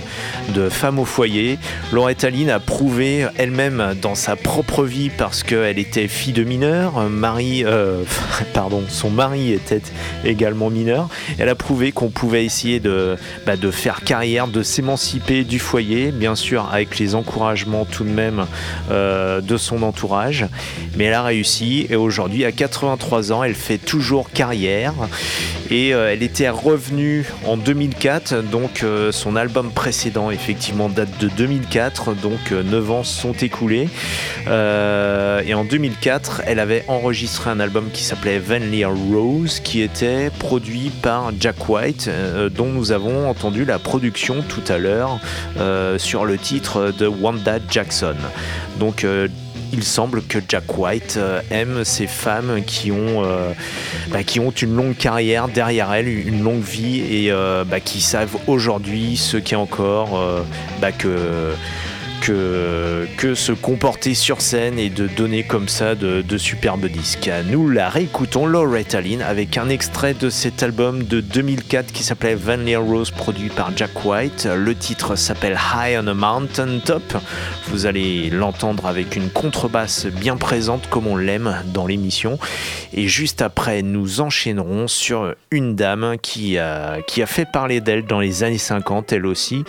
femme 0.69 0.99
au 0.99 1.07
foyer. 1.07 1.59
Loretta 1.91 2.29
Lynn 2.29 2.51
a 2.51 2.61
prouvé 2.61 3.27
elle-même 3.39 3.95
dans 4.03 4.15
sa 4.15 4.37
propre 4.37 4.85
vie, 4.85 5.09
parce 5.09 5.43
qu'elle 5.43 5.79
était 5.79 6.07
fille 6.07 6.35
de 6.35 6.45
mineur, 6.45 7.09
mari, 7.09 7.65
euh, 7.65 8.03
pardon, 8.53 8.83
son 8.89 9.09
mari 9.09 9.53
était 9.53 9.81
également 10.25 10.69
mineur, 10.69 11.09
elle 11.39 11.49
a 11.49 11.55
prouvé 11.55 11.93
qu'on 11.93 12.11
pouvait 12.11 12.45
essayer 12.45 12.79
de, 12.79 13.17
bah, 13.47 13.57
de 13.57 13.71
faire 13.71 14.03
carrière, 14.03 14.49
de 14.49 14.63
s'émanciper 14.63 15.45
du 15.45 15.59
foyer, 15.59 16.13
bien 16.13 16.35
sûr 16.35 16.69
avec 16.71 16.99
les 16.99 17.15
encouragements 17.15 17.87
tout 17.87 18.05
de 18.05 18.11
même 18.11 18.45
euh, 18.91 19.41
de 19.41 19.57
son 19.57 19.83
entourage, 19.83 20.47
mais 20.97 21.05
elle 21.05 21.15
a 21.15 21.23
réussi 21.23 21.87
et 21.89 21.97
aujourd'hui 21.97 22.45
à 22.45 22.53
83 22.53 23.33
ans, 23.33 23.43
elle 23.43 23.55
fait 23.55 23.79
toujours 23.79 24.31
carrière. 24.31 24.93
Et 25.71 25.95
euh, 25.95 26.13
elle 26.13 26.18
était 26.23 26.49
revenue 26.49 27.27
en 27.45 27.57
2004, 27.57 28.43
donc 28.43 28.83
euh, 28.83 29.13
son 29.13 29.37
album 29.37 29.71
précédent 29.71 30.31
effectivement 30.31 30.89
date 30.89 31.19
de 31.21 31.29
2004, 31.29 32.15
donc 32.15 32.53
euh, 32.53 32.63
9 32.63 32.91
ans 32.91 33.05
sont 33.05 33.33
écoulés. 33.33 33.89
Euh, 34.47 35.43
et 35.45 35.55
en 35.55 35.65
2004, 35.65 36.43
elle 36.47 36.59
avait 36.59 36.85
enregistré 36.89 37.51
un 37.51 37.61
album 37.61 37.91
qui 37.93 38.05
s'appelait 38.05 38.39
Vanilla 38.39 38.89
Rose, 38.89 39.61
qui 39.61 39.83
était 39.83 40.31
produit 40.39 40.91
par 41.03 41.33
Jack 41.39 41.69
White, 41.69 42.09
euh, 42.09 42.49
dont 42.49 42.67
nous 42.67 42.93
avons 42.93 43.29
entendu 43.29 43.65
la 43.65 43.79
production 43.79 44.43
tout 44.49 44.65
à 44.69 44.79
l'heure 44.79 45.21
euh, 45.59 45.99
sur 45.99 46.25
le 46.25 46.39
titre 46.39 46.93
de 46.99 47.07
Wanda 47.07 47.59
Jackson. 47.71 48.17
Donc 48.79 49.05
euh, 49.05 49.29
il 49.73 49.85
semble 49.85 50.23
que 50.23 50.39
Jack 50.47 50.79
White 50.79 51.15
euh, 51.17 51.41
aime 51.51 51.85
ces 51.85 52.07
femmes 52.07 52.63
qui 52.67 52.93
ont, 52.93 53.25
euh, 53.25 53.53
bah, 54.11 54.23
qui 54.23 54.41
ont 54.41 54.51
une 54.51 54.75
longue 54.75 54.97
carrière 54.97 55.49
derrière 55.49 55.93
elles, 55.93 56.09
une 56.09 56.43
longue 56.43 56.63
vie 56.63 57.01
et 57.01 57.31
euh, 57.31 57.65
bah, 57.65 57.81
qui 57.81 58.01
savent 58.01 58.37
aujourd'hui 58.47 59.17
ce 59.17 59.37
qu'est 59.37 59.57
encore 59.57 60.21
bah, 60.81 60.93
que, 60.93 61.53
que, 62.21 63.35
se 63.35 63.53
comporter 63.53 64.15
sur 64.15 64.41
scène 64.41 64.79
et 64.79 64.91
de 64.91 65.07
donner 65.07 65.43
comme 65.43 65.69
ça 65.69 65.95
de, 65.95 66.39
superbes 66.39 66.87
disques. 66.87 67.31
Nous 67.51 67.69
la 67.69 67.89
réécoutons, 67.89 68.47
Loretta 68.47 69.01
Lynn, 69.01 69.23
avec 69.23 69.57
un 69.57 69.69
extrait 69.69 70.15
de 70.15 70.31
cet 70.31 70.63
album 70.63 71.03
de 71.03 71.21
2004 71.21 71.93
qui 71.93 72.03
s'appelait 72.03 72.35
Vanilla 72.35 72.79
Rose, 72.79 73.11
produit 73.11 73.49
par 73.49 73.77
Jack 73.77 74.05
White. 74.05 74.49
Le 74.55 74.75
titre 74.75 75.17
s'appelle 75.17 75.59
High 75.75 75.99
on 76.03 76.07
a 76.07 76.15
Mountain 76.15 76.79
Top. 76.85 77.17
Vous 77.69 77.87
allez 77.87 78.31
l'entendre 78.31 78.87
avec 78.87 79.17
une 79.17 79.31
contrebasse 79.31 80.07
bien 80.07 80.37
présente 80.37 80.89
comme 80.89 81.07
on 81.07 81.17
l'aime 81.17 81.63
dans 81.73 81.87
l'émission. 81.87 82.39
Et 82.93 83.09
juste 83.09 83.43
après, 83.43 83.83
nous 83.83 84.21
enchaînerons 84.21 84.89
sur 84.89 85.35
une 85.51 85.75
dame 85.75 86.17
qui 86.21 86.59
a, 86.59 87.03
qui 87.07 87.23
a 87.23 87.27
fait 87.27 87.47
parler 87.51 87.81
d'elle 87.81 88.05
dans 88.07 88.21
les 88.21 88.43
années 88.43 88.59
50, 88.59 89.13
elle 89.13 89.27
aussi, 89.27 89.65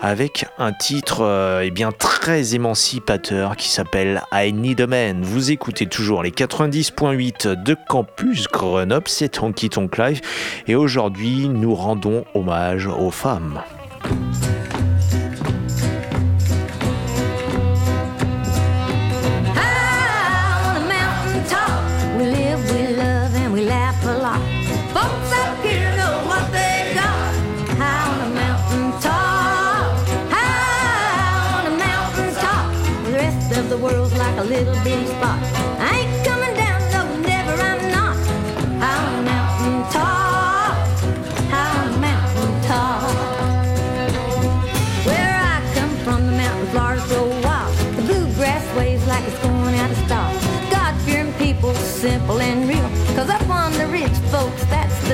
avec 0.00 0.46
un 0.58 0.72
titre 0.72 1.22
euh, 1.22 1.62
eh 1.64 1.70
bien, 1.70 1.92
très 1.92 2.54
émancipateur 2.54 3.56
qui 3.56 3.68
s'appelle 3.68 4.22
I 4.32 4.52
Need 4.52 4.80
a 4.80 4.86
Man. 4.86 5.22
Vous 5.22 5.50
écoutez 5.50 5.86
toujours 5.86 6.22
les 6.22 6.30
90.8 6.30 7.62
de 7.62 7.76
Campus 7.88 8.48
Grenoble, 8.48 9.08
c'est 9.08 9.42
Honky 9.42 9.68
Tonk 9.68 9.98
Live. 9.98 10.20
Et 10.66 10.74
aujourd'hui, 10.74 11.48
nous 11.48 11.74
rendons 11.74 12.24
hommage 12.34 12.86
aux 12.86 13.10
femmes. 13.10 13.60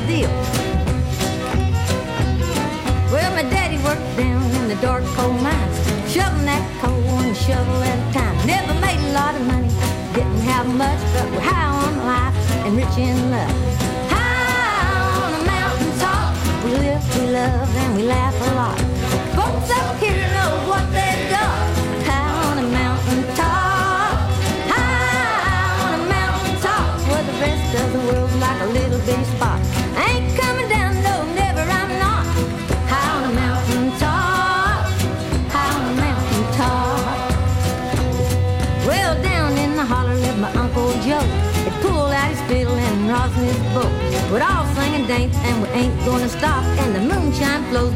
Deal. 0.07 0.31
Well, 3.11 3.31
my 3.35 3.43
daddy 3.51 3.79
worked 3.83 4.17
down 4.17 4.43
in 4.55 4.69
the 4.69 4.77
dark 4.77 5.05
coal 5.17 5.33
mines, 5.33 5.77
shoveling 6.11 6.47
that 6.47 6.63
coal 6.81 7.01
one 7.13 7.35
shovel 7.35 7.83
at 7.83 7.99
a 7.99 8.13
time. 8.13 8.37
Never 8.47 8.75
made 8.81 9.01
a 9.11 9.13
lot 9.13 9.35
of 9.35 9.47
money, 9.47 9.71
didn't 10.15 10.41
have 10.41 10.67
much, 10.67 11.01
but 11.13 11.31
we're 11.33 11.41
high 11.41 11.71
on 11.85 11.95
life 12.07 12.37
and 12.65 12.77
rich 12.77 12.97
in 12.99 13.31
love. 13.31 13.51
High 14.09 15.25
on 15.25 15.31
a 15.41 15.45
mountain 15.45 15.93
top, 15.99 16.35
we 16.65 16.71
live, 16.71 17.03
we 17.19 17.27
love, 17.31 17.77
and 17.77 17.97
we 17.97 18.03
laugh 18.03 18.35
a 18.35 18.55
lot. 18.55 18.96
sunshine 47.37 47.71
flows 47.71 47.96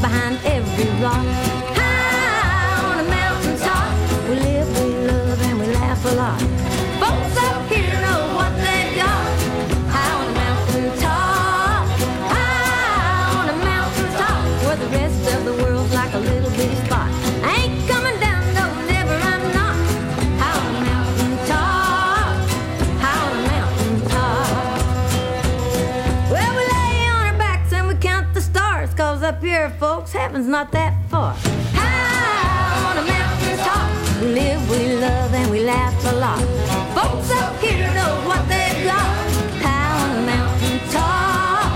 folks, 30.10 30.22
heaven's 30.22 30.46
not 30.46 30.70
that 30.72 30.94
far. 31.08 31.34
High 31.74 32.90
on 32.90 32.98
a 32.98 33.06
mountain 33.06 33.58
top, 33.58 33.90
we 34.20 34.28
live, 34.28 34.70
we 34.70 34.96
love, 34.96 35.34
and 35.34 35.50
we 35.50 35.60
laugh 35.64 35.94
a 36.04 36.16
lot. 36.16 36.40
Folks 36.94 37.30
up 37.30 37.60
here 37.60 37.92
know 37.94 38.22
what 38.26 38.42
they've 38.48 38.84
got. 38.84 39.16
High 39.62 39.92
on 40.02 40.10
a 40.18 40.26
mountain 40.26 40.78
top, 40.90 41.70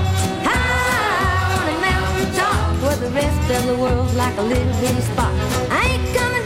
high 0.44 1.54
on 1.58 1.68
a 1.68 1.80
mountain 1.80 2.34
top, 2.34 2.82
where 2.82 2.96
the 2.96 3.10
rest 3.10 3.50
of 3.50 3.66
the 3.66 3.76
world's 3.76 4.14
like 4.14 4.36
a 4.38 4.42
little 4.42 4.80
bitty 4.80 5.02
spot. 5.02 5.32
I 5.70 5.82
ain't 5.92 6.16
coming 6.16 6.43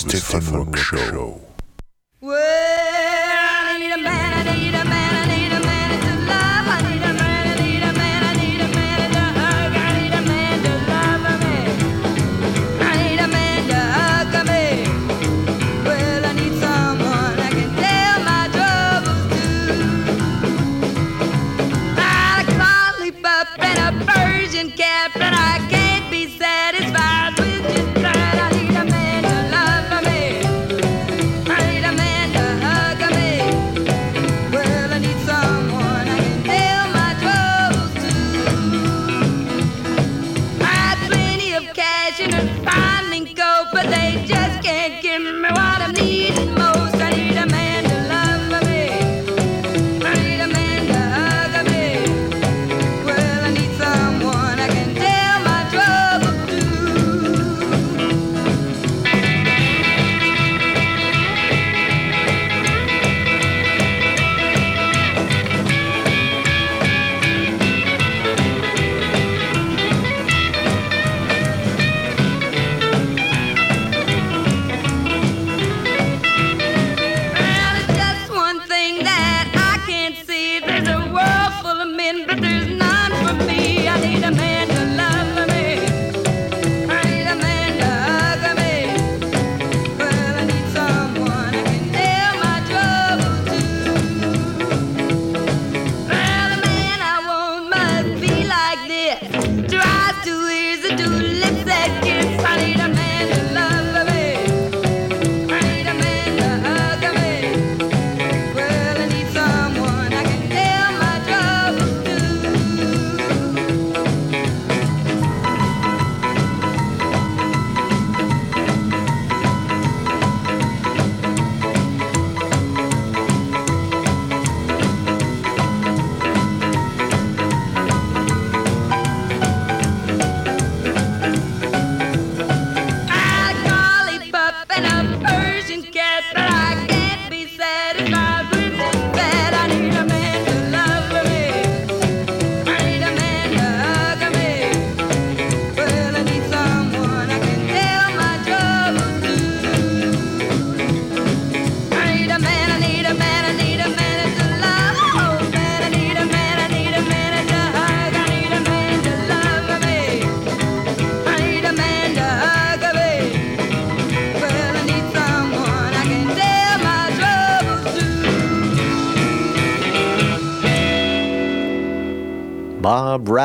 Stefan 0.00 0.40
Rock 0.54 0.76
Show. 0.78 1.49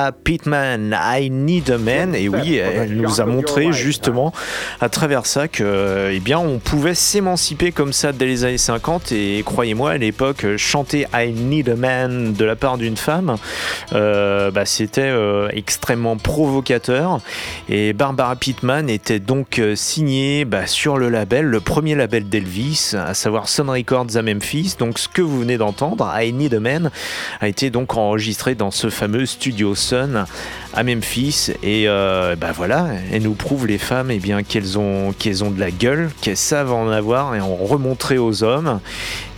Barbara 0.06 0.12
Pittman, 0.24 0.96
I 1.02 1.30
Need 1.30 1.72
a 1.72 1.78
Man. 1.78 2.16
Et 2.16 2.28
oui, 2.30 2.58
elle 2.58 2.96
nous 2.98 3.22
a 3.22 3.26
montré 3.26 3.72
justement 3.72 4.34
à 4.82 4.90
travers 4.90 5.26
ça 5.26 5.48
que, 5.48 6.10
eh 6.12 6.20
bien, 6.20 6.40
on 6.40 6.60
pouvait 6.60 6.94
s'émanciper 6.94 7.72
comme 7.72 7.94
ça 7.94 8.12
dès 8.12 8.26
les 8.26 8.44
années 8.44 8.58
50. 8.58 9.12
Et 9.12 9.42
croyez-moi, 9.46 9.92
à 9.92 9.98
l'époque, 9.98 10.46
chanter 10.58 11.08
I 11.14 11.32
Need 11.32 11.70
a 11.70 11.76
Man 11.76 12.34
de 12.34 12.46
la 12.46 12.56
part 12.56 12.78
d'une 12.78 12.98
femme, 12.98 13.38
euh, 13.94 14.52
bah, 14.52 14.66
c'était 14.66 15.02
euh, 15.02 15.48
extrêmement 15.54 16.18
provocateur. 16.18 17.20
Et 17.70 17.94
Barbara 17.94 18.36
Pittman 18.36 18.90
était 18.90 19.20
donc 19.20 19.60
euh, 19.60 19.76
signée 19.76 20.46
bah, 20.46 20.68
sur 20.68 20.98
le 20.98 21.10
label, 21.10 21.46
le 21.46 21.60
premier 21.60 21.96
label 21.96 22.30
d'Elvis, 22.30 22.94
à 22.96 23.14
savoir 23.14 23.48
Sun 23.48 23.70
Records 23.70 24.16
à 24.16 24.22
Memphis. 24.22 24.76
Donc, 24.78 25.00
ce 25.00 25.08
que 25.08 25.22
vous 25.22 25.40
venez 25.40 25.58
d'entendre, 25.58 26.12
I 26.16 26.34
Need 26.34 26.54
a 26.54 26.60
Man, 26.60 26.92
a 27.42 27.48
été 27.48 27.70
donc 27.70 27.96
enregistré 27.96 28.56
dans 28.56 28.72
ce 28.72 28.90
fameux 28.90 29.26
studio 29.26 29.76
Sun 29.76 29.95
à 30.74 30.84
Memphis. 30.84 31.52
Et 31.64 31.86
euh, 31.88 32.36
bah 32.36 32.52
voilà 32.54 32.88
elle 33.12 33.24
nous 33.24 33.34
prouve 33.34 33.68
les 33.68 33.78
femmes 33.78 34.12
et 34.12 34.20
bien 34.20 34.44
qu'elles 34.44 34.78
ont 34.78 35.14
qu'elles 35.18 35.44
ont 35.44 35.52
de 35.52 35.60
la 35.60 35.72
gueule 35.72 36.10
qu'elles 36.22 36.38
savent 36.38 36.74
en 36.74 36.90
avoir 36.90 37.36
et 37.36 37.42
en 37.42 37.56
remontrer 37.56 38.18
aux 38.18 38.44
hommes. 38.44 38.80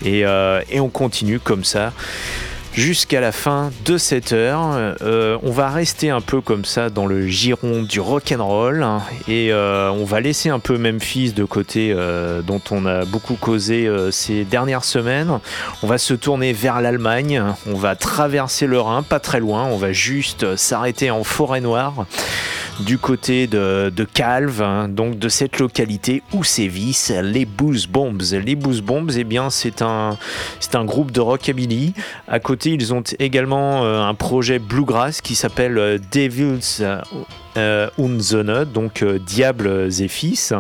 Et, 0.03 0.25
euh, 0.25 0.61
et 0.69 0.79
on 0.79 0.89
continue 0.89 1.39
comme 1.39 1.63
ça 1.63 1.91
jusqu'à 2.77 3.19
la 3.19 3.31
fin 3.31 3.71
de 3.85 3.97
cette 3.97 4.33
heure. 4.33 4.61
Euh, 5.01 5.37
on 5.41 5.51
va 5.51 5.69
rester 5.69 6.11
un 6.11 6.21
peu 6.21 6.41
comme 6.41 6.63
ça 6.63 6.91
dans 6.91 7.07
le 7.07 7.27
giron 7.27 7.81
du 7.81 7.99
rock 7.99 8.31
and 8.31 8.45
roll 8.45 8.83
hein, 8.83 9.01
et 9.27 9.51
euh, 9.51 9.89
on 9.89 10.05
va 10.05 10.21
laisser 10.21 10.49
un 10.49 10.59
peu 10.59 10.77
Memphis 10.77 11.33
de 11.33 11.43
côté 11.43 11.91
euh, 11.91 12.43
dont 12.43 12.61
on 12.69 12.85
a 12.85 13.03
beaucoup 13.03 13.33
causé 13.33 13.87
euh, 13.87 14.11
ces 14.11 14.45
dernières 14.45 14.83
semaines. 14.83 15.39
On 15.81 15.87
va 15.87 15.97
se 15.97 16.13
tourner 16.13 16.53
vers 16.53 16.79
l'Allemagne, 16.79 17.41
on 17.65 17.75
va 17.75 17.95
traverser 17.95 18.67
le 18.67 18.79
Rhin, 18.79 19.01
pas 19.01 19.19
très 19.19 19.39
loin, 19.39 19.65
on 19.65 19.77
va 19.77 19.91
juste 19.91 20.55
s'arrêter 20.55 21.09
en 21.09 21.23
forêt 21.23 21.61
noire 21.61 22.05
du 22.79 22.97
côté 22.97 23.47
de, 23.47 24.07
Calve, 24.13 24.61
hein, 24.61 24.87
donc 24.87 25.19
de 25.19 25.29
cette 25.29 25.59
localité 25.59 26.23
où 26.33 26.43
sévissent 26.43 27.11
les 27.11 27.45
Booze 27.45 27.87
Bombs. 27.87 28.21
Les 28.31 28.55
Booze 28.55 28.81
Bombs, 28.81 29.09
eh 29.17 29.23
bien, 29.23 29.49
c'est 29.49 29.81
un, 29.81 30.17
c'est 30.59 30.75
un 30.75 30.85
groupe 30.85 31.11
de 31.11 31.19
rockabilly. 31.19 31.93
À 32.27 32.39
côté, 32.39 32.71
ils 32.71 32.93
ont 32.93 33.03
également 33.19 33.83
euh, 33.83 34.01
un 34.01 34.13
projet 34.13 34.59
bluegrass 34.59 35.21
qui 35.21 35.35
s'appelle 35.35 35.77
euh, 35.77 35.97
Devil's 36.11 36.81
euh, 37.57 37.89
Sonne, 38.19 38.65
donc 38.65 39.01
euh, 39.01 39.19
Diables 39.19 39.89
et 39.99 40.07
Fils. 40.07 40.53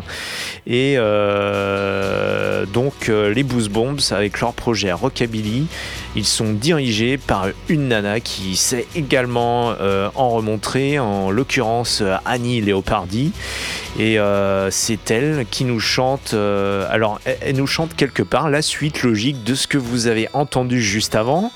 Et 0.65 0.95
euh, 0.97 2.65
donc 2.65 3.07
les 3.07 3.43
Boost 3.43 3.69
Bombs, 3.69 4.11
avec 4.11 4.39
leur 4.41 4.53
projet 4.53 4.91
Rockabilly, 4.91 5.67
ils 6.15 6.25
sont 6.25 6.53
dirigés 6.53 7.17
par 7.17 7.47
une 7.69 7.89
nana 7.89 8.19
qui 8.19 8.55
sait 8.55 8.87
également 8.95 9.73
en 10.15 10.29
remontrer, 10.29 10.99
en 10.99 11.29
l'occurrence 11.29 12.03
Annie 12.25 12.61
Léopardi. 12.61 13.31
Et 13.99 14.19
euh, 14.19 14.69
c'est 14.69 15.09
elle 15.09 15.47
qui 15.49 15.65
nous 15.65 15.79
chante, 15.79 16.31
euh, 16.35 16.85
alors 16.91 17.19
elle, 17.25 17.55
nous 17.55 17.65
chante 17.65 17.95
quelque 17.95 18.21
part 18.21 18.47
la 18.47 18.61
suite 18.61 19.01
logique 19.01 19.43
de 19.43 19.55
ce 19.55 19.65
que 19.65 19.79
vous 19.79 20.05
avez 20.05 20.29
entendu 20.33 20.83
juste 20.83 21.15
avant. 21.15 21.51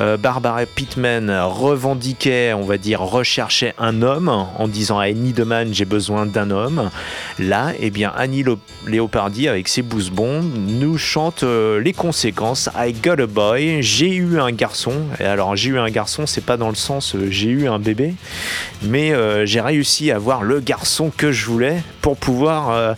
Euh, 0.00 0.16
Barbara 0.16 0.66
Pittman 0.66 1.30
revendiquait, 1.30 2.52
on 2.52 2.64
va 2.64 2.78
dire, 2.78 3.00
recherchait 3.00 3.74
un 3.78 4.02
homme 4.02 4.28
en 4.28 4.66
disant 4.66 4.98
à 4.98 5.04
Annie 5.04 5.32
Deman 5.32 5.72
j'ai 5.72 5.84
besoin 5.84 6.26
d'un 6.26 6.50
homme. 6.50 6.90
Là, 7.38 7.72
eh 7.78 7.90
bien 7.90 8.12
Annie 8.16 8.44
Léopardi 8.88 9.46
avec 9.46 9.68
ses 9.68 9.82
boost 9.82 10.10
bombs 10.10 10.42
nous 10.66 10.98
chante 10.98 11.44
les 11.44 11.92
conséquences. 11.92 12.68
I 12.76 12.92
got 12.92 13.20
a 13.22 13.26
boy, 13.26 13.82
j'ai 13.82 14.12
eu 14.12 14.40
un 14.40 14.50
garçon. 14.50 14.94
Et 15.20 15.24
alors 15.24 15.54
j'ai 15.54 15.70
eu 15.70 15.78
un 15.78 15.90
garçon, 15.90 16.26
c'est 16.26 16.44
pas 16.44 16.56
dans 16.56 16.70
le 16.70 16.74
sens 16.74 17.14
j'ai 17.28 17.50
eu 17.50 17.68
un 17.68 17.78
bébé, 17.78 18.14
mais 18.82 19.12
j'ai 19.46 19.60
réussi 19.60 20.10
à 20.10 20.16
avoir 20.16 20.42
le 20.42 20.58
garçon 20.58 21.12
que 21.16 21.30
je 21.30 21.46
voulais 21.46 21.83
pour 22.00 22.16
pouvoir 22.16 22.70
euh, 22.70 22.94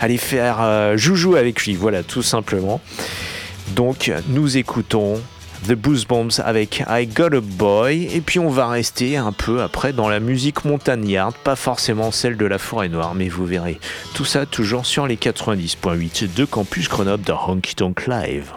aller 0.00 0.18
faire 0.18 0.58
euh, 0.60 0.96
joujou 0.96 1.36
avec 1.36 1.64
lui. 1.64 1.74
Voilà, 1.74 2.02
tout 2.02 2.22
simplement. 2.22 2.80
Donc 3.74 4.12
nous 4.28 4.56
écoutons 4.56 5.20
The 5.66 5.72
Boost 5.72 6.08
Bombs 6.08 6.40
avec 6.44 6.84
I 6.88 7.06
Got 7.06 7.34
a 7.34 7.40
Boy 7.40 8.08
et 8.14 8.20
puis 8.20 8.38
on 8.38 8.50
va 8.50 8.68
rester 8.68 9.16
un 9.16 9.32
peu 9.32 9.62
après 9.62 9.92
dans 9.92 10.08
la 10.08 10.20
musique 10.20 10.64
montagnarde, 10.64 11.34
pas 11.42 11.56
forcément 11.56 12.12
celle 12.12 12.36
de 12.36 12.46
la 12.46 12.58
forêt 12.58 12.88
noire, 12.88 13.14
mais 13.14 13.28
vous 13.28 13.46
verrez. 13.46 13.80
Tout 14.14 14.24
ça 14.24 14.46
toujours 14.46 14.86
sur 14.86 15.06
les 15.06 15.16
90.8 15.16 16.32
de 16.34 16.44
Campus 16.44 16.88
Grenoble 16.88 17.24
de 17.24 17.32
Honky 17.32 17.74
Tonk 17.74 18.06
Live. 18.06 18.52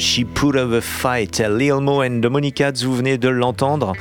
She 0.00 0.24
Put 0.24 0.56
Up 0.56 0.72
a 0.72 0.80
Fight, 0.80 1.40
Lil 1.40 1.82
Mo 1.82 2.00
and 2.00 2.22
Monica, 2.30 2.72
vous 2.72 2.96
venez 2.96 3.18
de 3.18 3.28
l'entendre. 3.28 3.92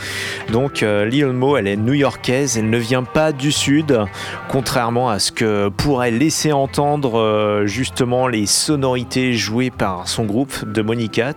Donc 0.52 0.82
euh, 0.82 1.06
Lil 1.06 1.28
Mo, 1.28 1.58
elle 1.58 1.68
est 1.68 1.76
new-yorkaise, 1.76 2.58
elle 2.58 2.72
ne 2.72 2.78
vient 2.78 3.04
pas 3.04 3.32
du 3.32 3.52
sud, 3.52 4.00
contrairement 4.48 5.10
à 5.10 5.20
ce 5.20 5.32
que 5.32 5.70
pourrait 5.70 6.10
laisser 6.10 6.52
entendre 6.52 7.20
euh, 7.20 7.68
justement 7.68 8.28
les 8.28 8.48
sonorités 8.48 9.34
jouées 9.34 9.70
par 9.70 10.08
son 10.08 10.26
groupe 10.26 10.66
de 10.72 10.82
Monica. 10.82 11.34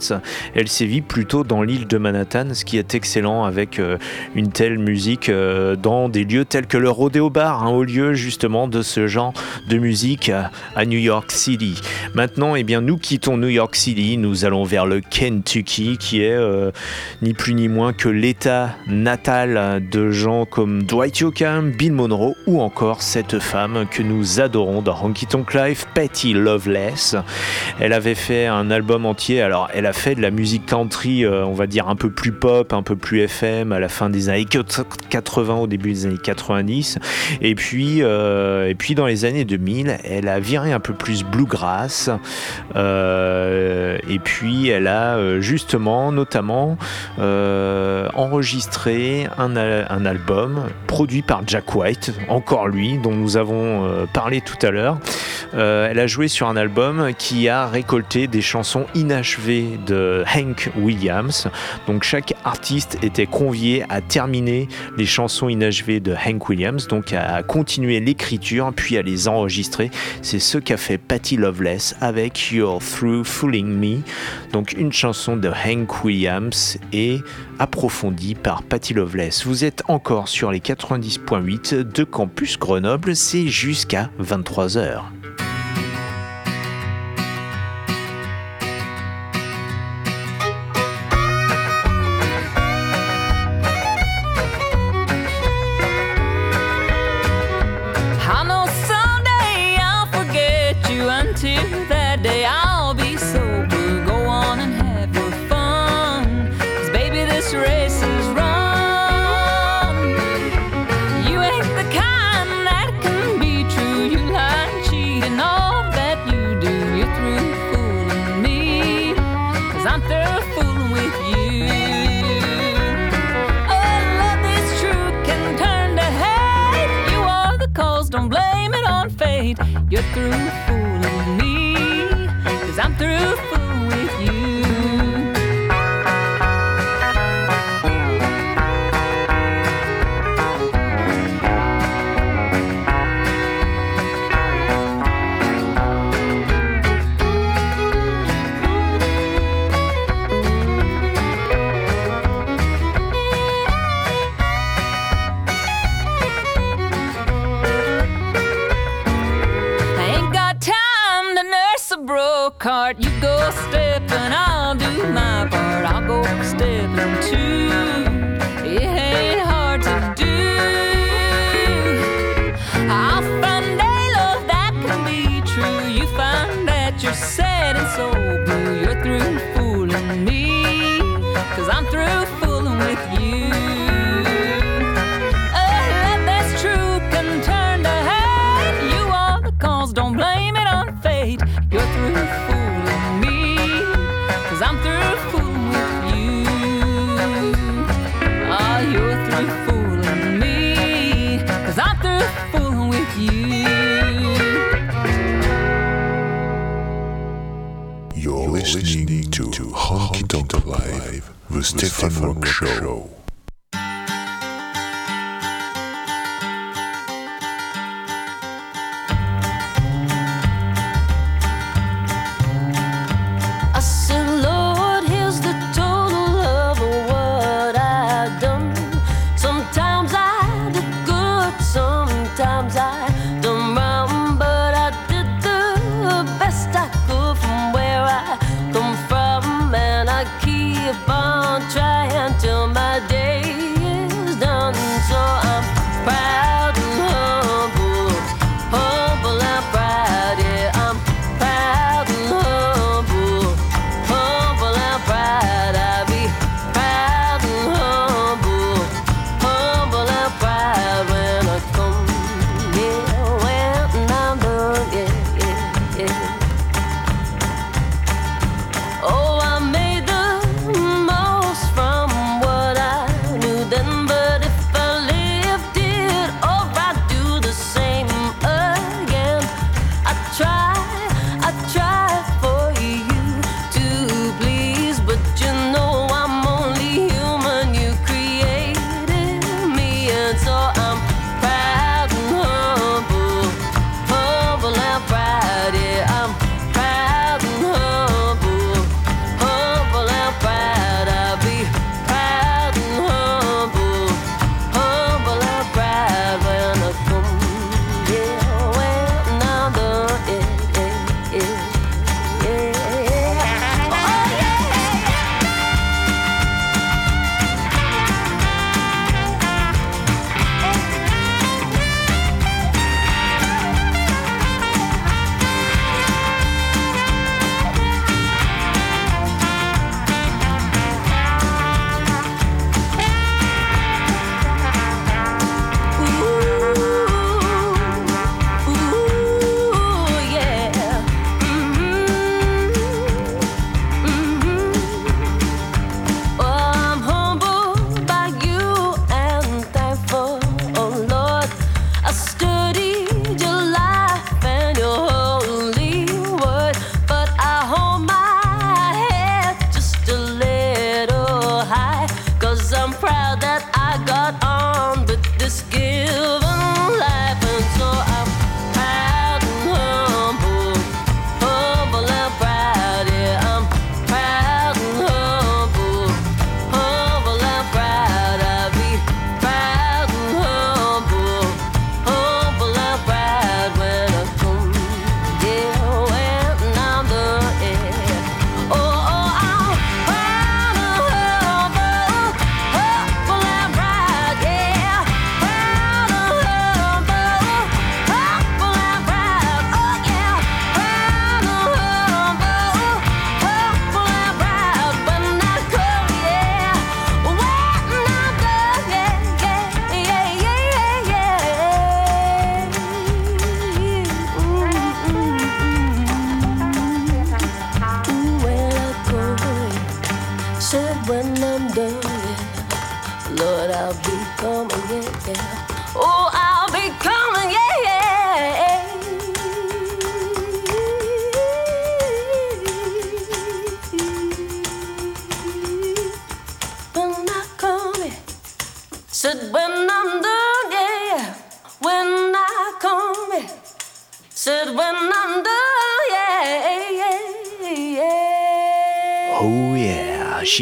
Elle 0.54 0.68
sévit 0.68 1.02
plutôt 1.02 1.44
dans 1.44 1.62
l'île 1.62 1.86
de 1.86 1.98
Manhattan, 1.98 2.54
ce 2.54 2.64
qui 2.64 2.78
est 2.78 2.94
excellent 2.94 3.44
avec 3.44 3.78
euh, 3.78 3.98
une 4.34 4.50
telle 4.50 4.78
musique 4.78 5.30
dans 5.30 6.08
des 6.08 6.24
lieux 6.24 6.46
tels 6.46 6.66
que 6.66 6.78
le 6.78 6.88
Rodeo 6.88 7.28
Bar, 7.28 7.64
un 7.66 7.70
haut 7.70 7.84
lieu 7.84 8.14
justement 8.14 8.66
de 8.68 8.80
ce 8.80 9.06
genre 9.06 9.34
de 9.68 9.76
musique 9.76 10.30
à- 10.30 10.50
New 10.86 10.98
York 10.98 11.30
City. 11.30 11.80
Maintenant, 12.14 12.56
eh 12.56 12.64
bien, 12.64 12.80
nous 12.80 12.96
quittons 12.96 13.36
New 13.36 13.48
York 13.48 13.76
City, 13.76 14.16
nous 14.16 14.44
allons 14.44 14.64
vers 14.64 14.86
le 14.86 15.00
Kentucky, 15.00 15.96
qui 15.98 16.22
est 16.22 16.36
ni 17.22 17.34
plus 17.34 17.54
ni 17.54 17.68
moins 17.68 17.92
que 17.92 18.08
l'état 18.08 18.70
natal 19.02 19.82
de 19.90 20.10
gens 20.10 20.46
comme 20.46 20.84
Dwight 20.84 21.18
Yoakam, 21.18 21.72
Bill 21.72 21.92
Monroe 21.92 22.34
ou 22.46 22.60
encore 22.60 23.02
cette 23.02 23.38
femme 23.38 23.86
que 23.90 24.02
nous 24.02 24.40
adorons 24.40 24.82
dans 24.82 24.96
Honky 25.02 25.26
Tonk 25.26 25.54
Life, 25.54 25.86
Patty 25.94 26.32
Loveless. 26.32 27.16
Elle 27.80 27.92
avait 27.92 28.14
fait 28.14 28.46
un 28.46 28.70
album 28.70 29.04
entier, 29.04 29.42
alors 29.42 29.68
elle 29.74 29.86
a 29.86 29.92
fait 29.92 30.14
de 30.14 30.22
la 30.22 30.30
musique 30.30 30.66
country, 30.66 31.24
euh, 31.24 31.44
on 31.44 31.52
va 31.52 31.66
dire 31.66 31.88
un 31.88 31.96
peu 31.96 32.10
plus 32.10 32.32
pop, 32.32 32.72
un 32.72 32.82
peu 32.82 32.96
plus 32.96 33.20
FM 33.20 33.72
à 33.72 33.80
la 33.80 33.88
fin 33.88 34.10
des 34.10 34.28
années 34.28 34.44
80, 34.46 35.54
au 35.56 35.66
début 35.66 35.92
des 35.92 36.06
années 36.06 36.18
90. 36.22 36.98
Et 37.40 37.54
puis, 37.54 38.02
euh, 38.02 38.68
et 38.68 38.74
puis 38.74 38.94
dans 38.94 39.06
les 39.06 39.24
années 39.24 39.44
2000, 39.44 39.98
elle 40.04 40.28
a 40.28 40.38
viré 40.38 40.72
un 40.72 40.80
peu 40.80 40.94
plus 40.94 41.24
bluegrass. 41.24 42.10
Euh, 42.76 43.98
et 44.08 44.18
puis 44.18 44.68
elle 44.68 44.86
a 44.86 45.40
justement, 45.40 46.12
notamment, 46.12 46.76
enregistré 47.18 48.91
un, 49.38 50.04
album 50.04 50.68
produit 50.86 51.22
par 51.22 51.42
Jack 51.46 51.74
White, 51.74 52.12
encore 52.28 52.68
lui, 52.68 52.98
dont 52.98 53.14
nous 53.14 53.36
avons 53.36 53.84
euh, 53.84 54.06
parlé 54.12 54.40
tout 54.40 54.66
à 54.66 54.70
l'heure. 54.70 54.98
Euh, 55.54 55.88
elle 55.90 55.98
a 55.98 56.06
joué 56.06 56.28
sur 56.28 56.48
un 56.48 56.56
album 56.56 57.12
qui 57.16 57.48
a 57.48 57.66
récolté 57.66 58.26
des 58.26 58.40
chansons 58.40 58.86
inachevées 58.94 59.78
de 59.86 60.24
Hank 60.34 60.70
Williams. 60.80 61.48
Donc 61.86 62.02
chaque 62.02 62.34
artiste 62.44 62.98
était 63.02 63.26
convié 63.26 63.84
à 63.88 64.00
terminer 64.00 64.68
les 64.96 65.06
chansons 65.06 65.48
inachevées 65.48 66.00
de 66.00 66.14
Hank 66.14 66.48
Williams, 66.48 66.88
donc 66.88 67.12
à 67.12 67.42
continuer 67.42 68.00
l'écriture 68.00 68.72
puis 68.74 68.96
à 68.96 69.02
les 69.02 69.28
enregistrer. 69.28 69.90
C'est 70.22 70.38
ce 70.38 70.58
qu'a 70.58 70.76
fait 70.76 70.98
Patty 70.98 71.36
Loveless 71.36 71.96
avec 72.00 72.50
You're 72.50 72.80
Through 72.80 73.24
Fooling 73.24 73.68
Me, 73.68 74.00
donc 74.52 74.72
une 74.72 74.92
chanson 74.92 75.36
de 75.36 75.48
Hank 75.48 76.04
Williams 76.04 76.78
et 76.92 77.20
approfondie 77.58 78.34
par 78.34 78.62
Patty 78.62 78.81
Loveless. 78.90 79.46
Vous 79.46 79.64
êtes 79.64 79.82
encore 79.88 80.28
sur 80.28 80.50
les 80.50 80.58
90.8 80.58 81.82
de 81.82 82.04
Campus 82.04 82.58
Grenoble, 82.58 83.14
c'est 83.14 83.46
jusqu'à 83.46 84.10
23h. 84.20 85.02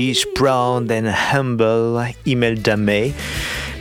She's 0.01 0.24
proud 0.24 0.90
and 0.90 1.09
humble, 1.09 2.01
Imelda 2.24 2.74
May. 2.74 3.12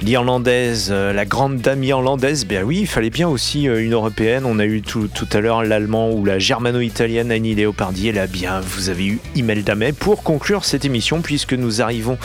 L'irlandaise, 0.02 0.90
euh, 0.92 1.12
la 1.12 1.26
grande 1.26 1.58
dame 1.58 1.84
irlandaise, 1.84 2.46
ben 2.46 2.64
oui, 2.64 2.78
il 2.80 2.88
fallait 2.88 3.10
bien 3.10 3.28
aussi 3.28 3.68
euh, 3.68 3.84
une 3.84 3.92
européenne. 3.92 4.46
On 4.46 4.58
a 4.58 4.66
eu 4.66 4.82
tout, 4.82 5.10
tout 5.14 5.28
à 5.34 5.42
l'heure 5.42 5.62
l'allemand 5.62 6.10
ou 6.12 6.24
la 6.24 6.40
germano-italienne 6.40 7.34
Annie 7.34 7.54
Leopardi. 7.54 8.08
Et 8.08 8.12
là, 8.14 8.26
bien, 8.26 8.62
vous 8.62 8.88
avez 8.88 9.06
eu 9.06 9.20
Imelda 9.36 9.76
May 9.76 9.92
pour 9.92 10.24
conclure 10.24 10.64
cette 10.64 10.86
émission, 10.86 11.22
puisque 11.22 11.52
nous 11.52 11.82
arrivons 11.82 12.18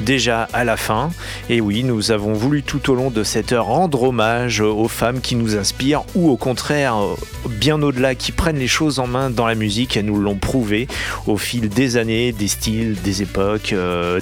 déjà 0.00 0.46
à 0.52 0.64
la 0.64 0.76
fin. 0.76 1.08
Et 1.48 1.62
oui, 1.62 1.84
nous 1.84 2.10
avons 2.10 2.34
voulu 2.34 2.62
tout 2.62 2.90
au 2.90 2.94
long 2.94 3.10
de 3.10 3.24
cette 3.24 3.52
heure 3.52 3.64
rendre 3.64 4.02
hommage 4.02 4.60
aux 4.60 4.88
femmes 4.88 5.22
qui 5.22 5.34
nous 5.34 5.56
inspirent, 5.56 6.04
ou 6.14 6.28
au 6.28 6.36
contraire, 6.36 6.96
euh, 6.96 7.14
bien 7.48 7.80
au-delà, 7.80 8.14
qui 8.14 8.32
prennent 8.32 8.58
les 8.58 8.68
choses 8.68 8.98
en 8.98 9.06
main 9.06 9.30
dans 9.30 9.46
la 9.46 9.54
musique. 9.54 9.96
Elles 9.96 10.04
nous 10.04 10.20
l'ont 10.20 10.36
prouvé 10.36 10.86
au 11.26 11.38
fil 11.38 11.70
des 11.70 11.96
années, 11.96 12.32
des 12.32 12.48
styles, 12.48 12.96
des 13.02 13.22
époques, 13.22 13.74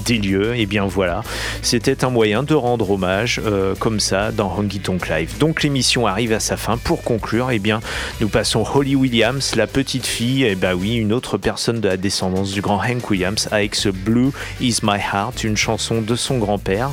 des 0.04 0.18
lieux. 0.18 0.54
Et 0.54 0.66
bien 0.66 0.86
voilà, 0.86 1.24
c'était 1.60 2.04
un 2.04 2.10
moyen 2.10 2.44
de 2.44 2.54
rendre 2.54 2.88
hommage 2.88 2.99
euh, 3.04 3.74
comme 3.74 4.00
ça 4.00 4.32
dans 4.32 4.54
Honky 4.58 4.80
Tonk 4.80 5.08
Live. 5.08 5.38
Donc 5.38 5.62
l'émission 5.62 6.06
arrive 6.06 6.32
à 6.32 6.40
sa 6.40 6.56
fin. 6.56 6.76
Pour 6.76 7.02
conclure, 7.02 7.50
eh 7.50 7.58
bien, 7.58 7.80
nous 8.20 8.28
passons 8.28 8.64
Holly 8.74 8.94
Williams, 8.96 9.54
la 9.56 9.66
petite 9.66 10.06
fille, 10.06 10.44
et 10.44 10.54
bah 10.54 10.74
oui, 10.74 10.96
une 10.96 11.12
autre 11.12 11.38
personne 11.38 11.80
de 11.80 11.88
la 11.88 11.96
descendance 11.96 12.52
du 12.52 12.60
grand 12.60 12.80
Hank 12.80 13.10
Williams, 13.10 13.48
avec 13.50 13.74
ce 13.74 13.88
Blue 13.88 14.30
Is 14.60 14.78
My 14.82 14.98
Heart, 14.98 15.44
une 15.44 15.56
chanson 15.56 16.00
de 16.00 16.14
son 16.16 16.38
grand-père. 16.38 16.90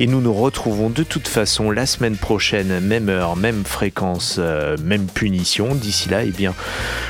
Et 0.00 0.06
nous 0.06 0.20
nous 0.20 0.34
retrouvons 0.34 0.90
de 0.90 1.02
toute 1.02 1.28
façon 1.28 1.70
la 1.70 1.86
semaine 1.86 2.16
prochaine, 2.16 2.80
même 2.80 3.08
heure, 3.08 3.36
même 3.36 3.64
fréquence, 3.64 4.36
euh, 4.38 4.76
même 4.82 5.06
punition. 5.06 5.74
D'ici 5.74 6.08
là, 6.08 6.24
eh 6.24 6.30
bien, 6.30 6.54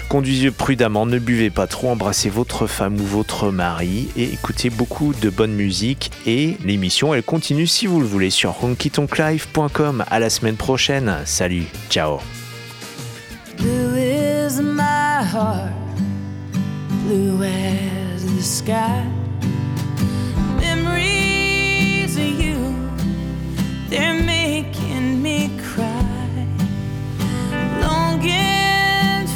conduisez 0.08 0.50
prudemment, 0.50 1.06
ne 1.06 1.18
buvez 1.18 1.50
pas 1.50 1.66
trop, 1.66 1.90
embrassez 1.90 2.30
votre 2.30 2.66
femme 2.66 3.00
ou 3.00 3.04
votre 3.04 3.50
mari 3.50 4.08
et 4.16 4.24
écoutez 4.24 4.70
beaucoup 4.70 5.12
de 5.14 5.30
bonne 5.30 5.52
musique. 5.52 6.10
Et 6.26 6.56
l'émission, 6.64 7.14
elle 7.14 7.22
continue 7.22 7.66
si 7.66 7.86
vous 7.86 8.00
le 8.00 8.06
voulez 8.06 8.30
sur 8.38 8.62
honkytonklive.com. 8.62 10.04
À 10.08 10.20
la 10.20 10.30
semaine 10.30 10.54
prochaine. 10.54 11.12
Salut, 11.24 11.66
ciao. 11.90 12.20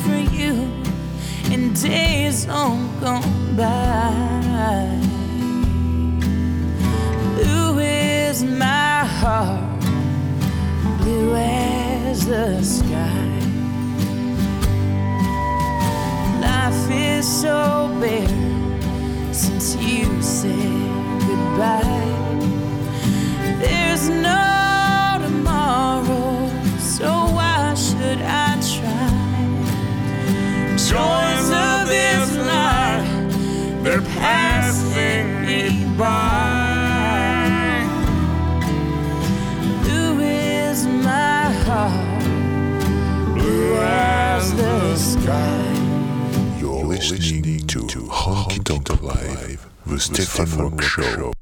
For 0.05 0.17
you. 0.17 0.73
Is 8.33 8.45
my 8.45 9.05
heart, 9.21 9.81
blue 11.01 11.35
as 11.37 12.25
the 12.27 12.63
sky. 12.63 13.29
Life 16.41 16.91
is 16.91 17.27
so 17.43 17.95
bare 18.01 19.35
since 19.35 19.77
you 19.77 20.07
said 20.23 21.21
goodbye. 21.29 22.09
There's 23.61 24.09
no 24.09 25.19
tomorrow, 25.21 26.49
so 26.79 27.11
why 27.37 27.75
should 27.75 28.21
I 28.47 28.49
try? 28.73 29.13
Joys 30.89 31.49
of 31.67 31.81
this 31.95 32.29
life, 32.53 33.83
they're 33.83 34.09
passing 34.17 35.27
me 35.47 35.85
by. 35.99 36.52
Blue 43.43 43.77
as 43.77 44.55
the 44.55 44.97
sky. 44.97 46.59
You're 46.61 46.85
listening 46.85 47.67
to 47.67 47.81
Honky 48.07 48.63
Tonk 48.65 49.03
Live, 49.03 49.67
the 49.87 49.99
Stefan 49.99 50.49
Rock 50.59 50.81
Show. 50.83 51.33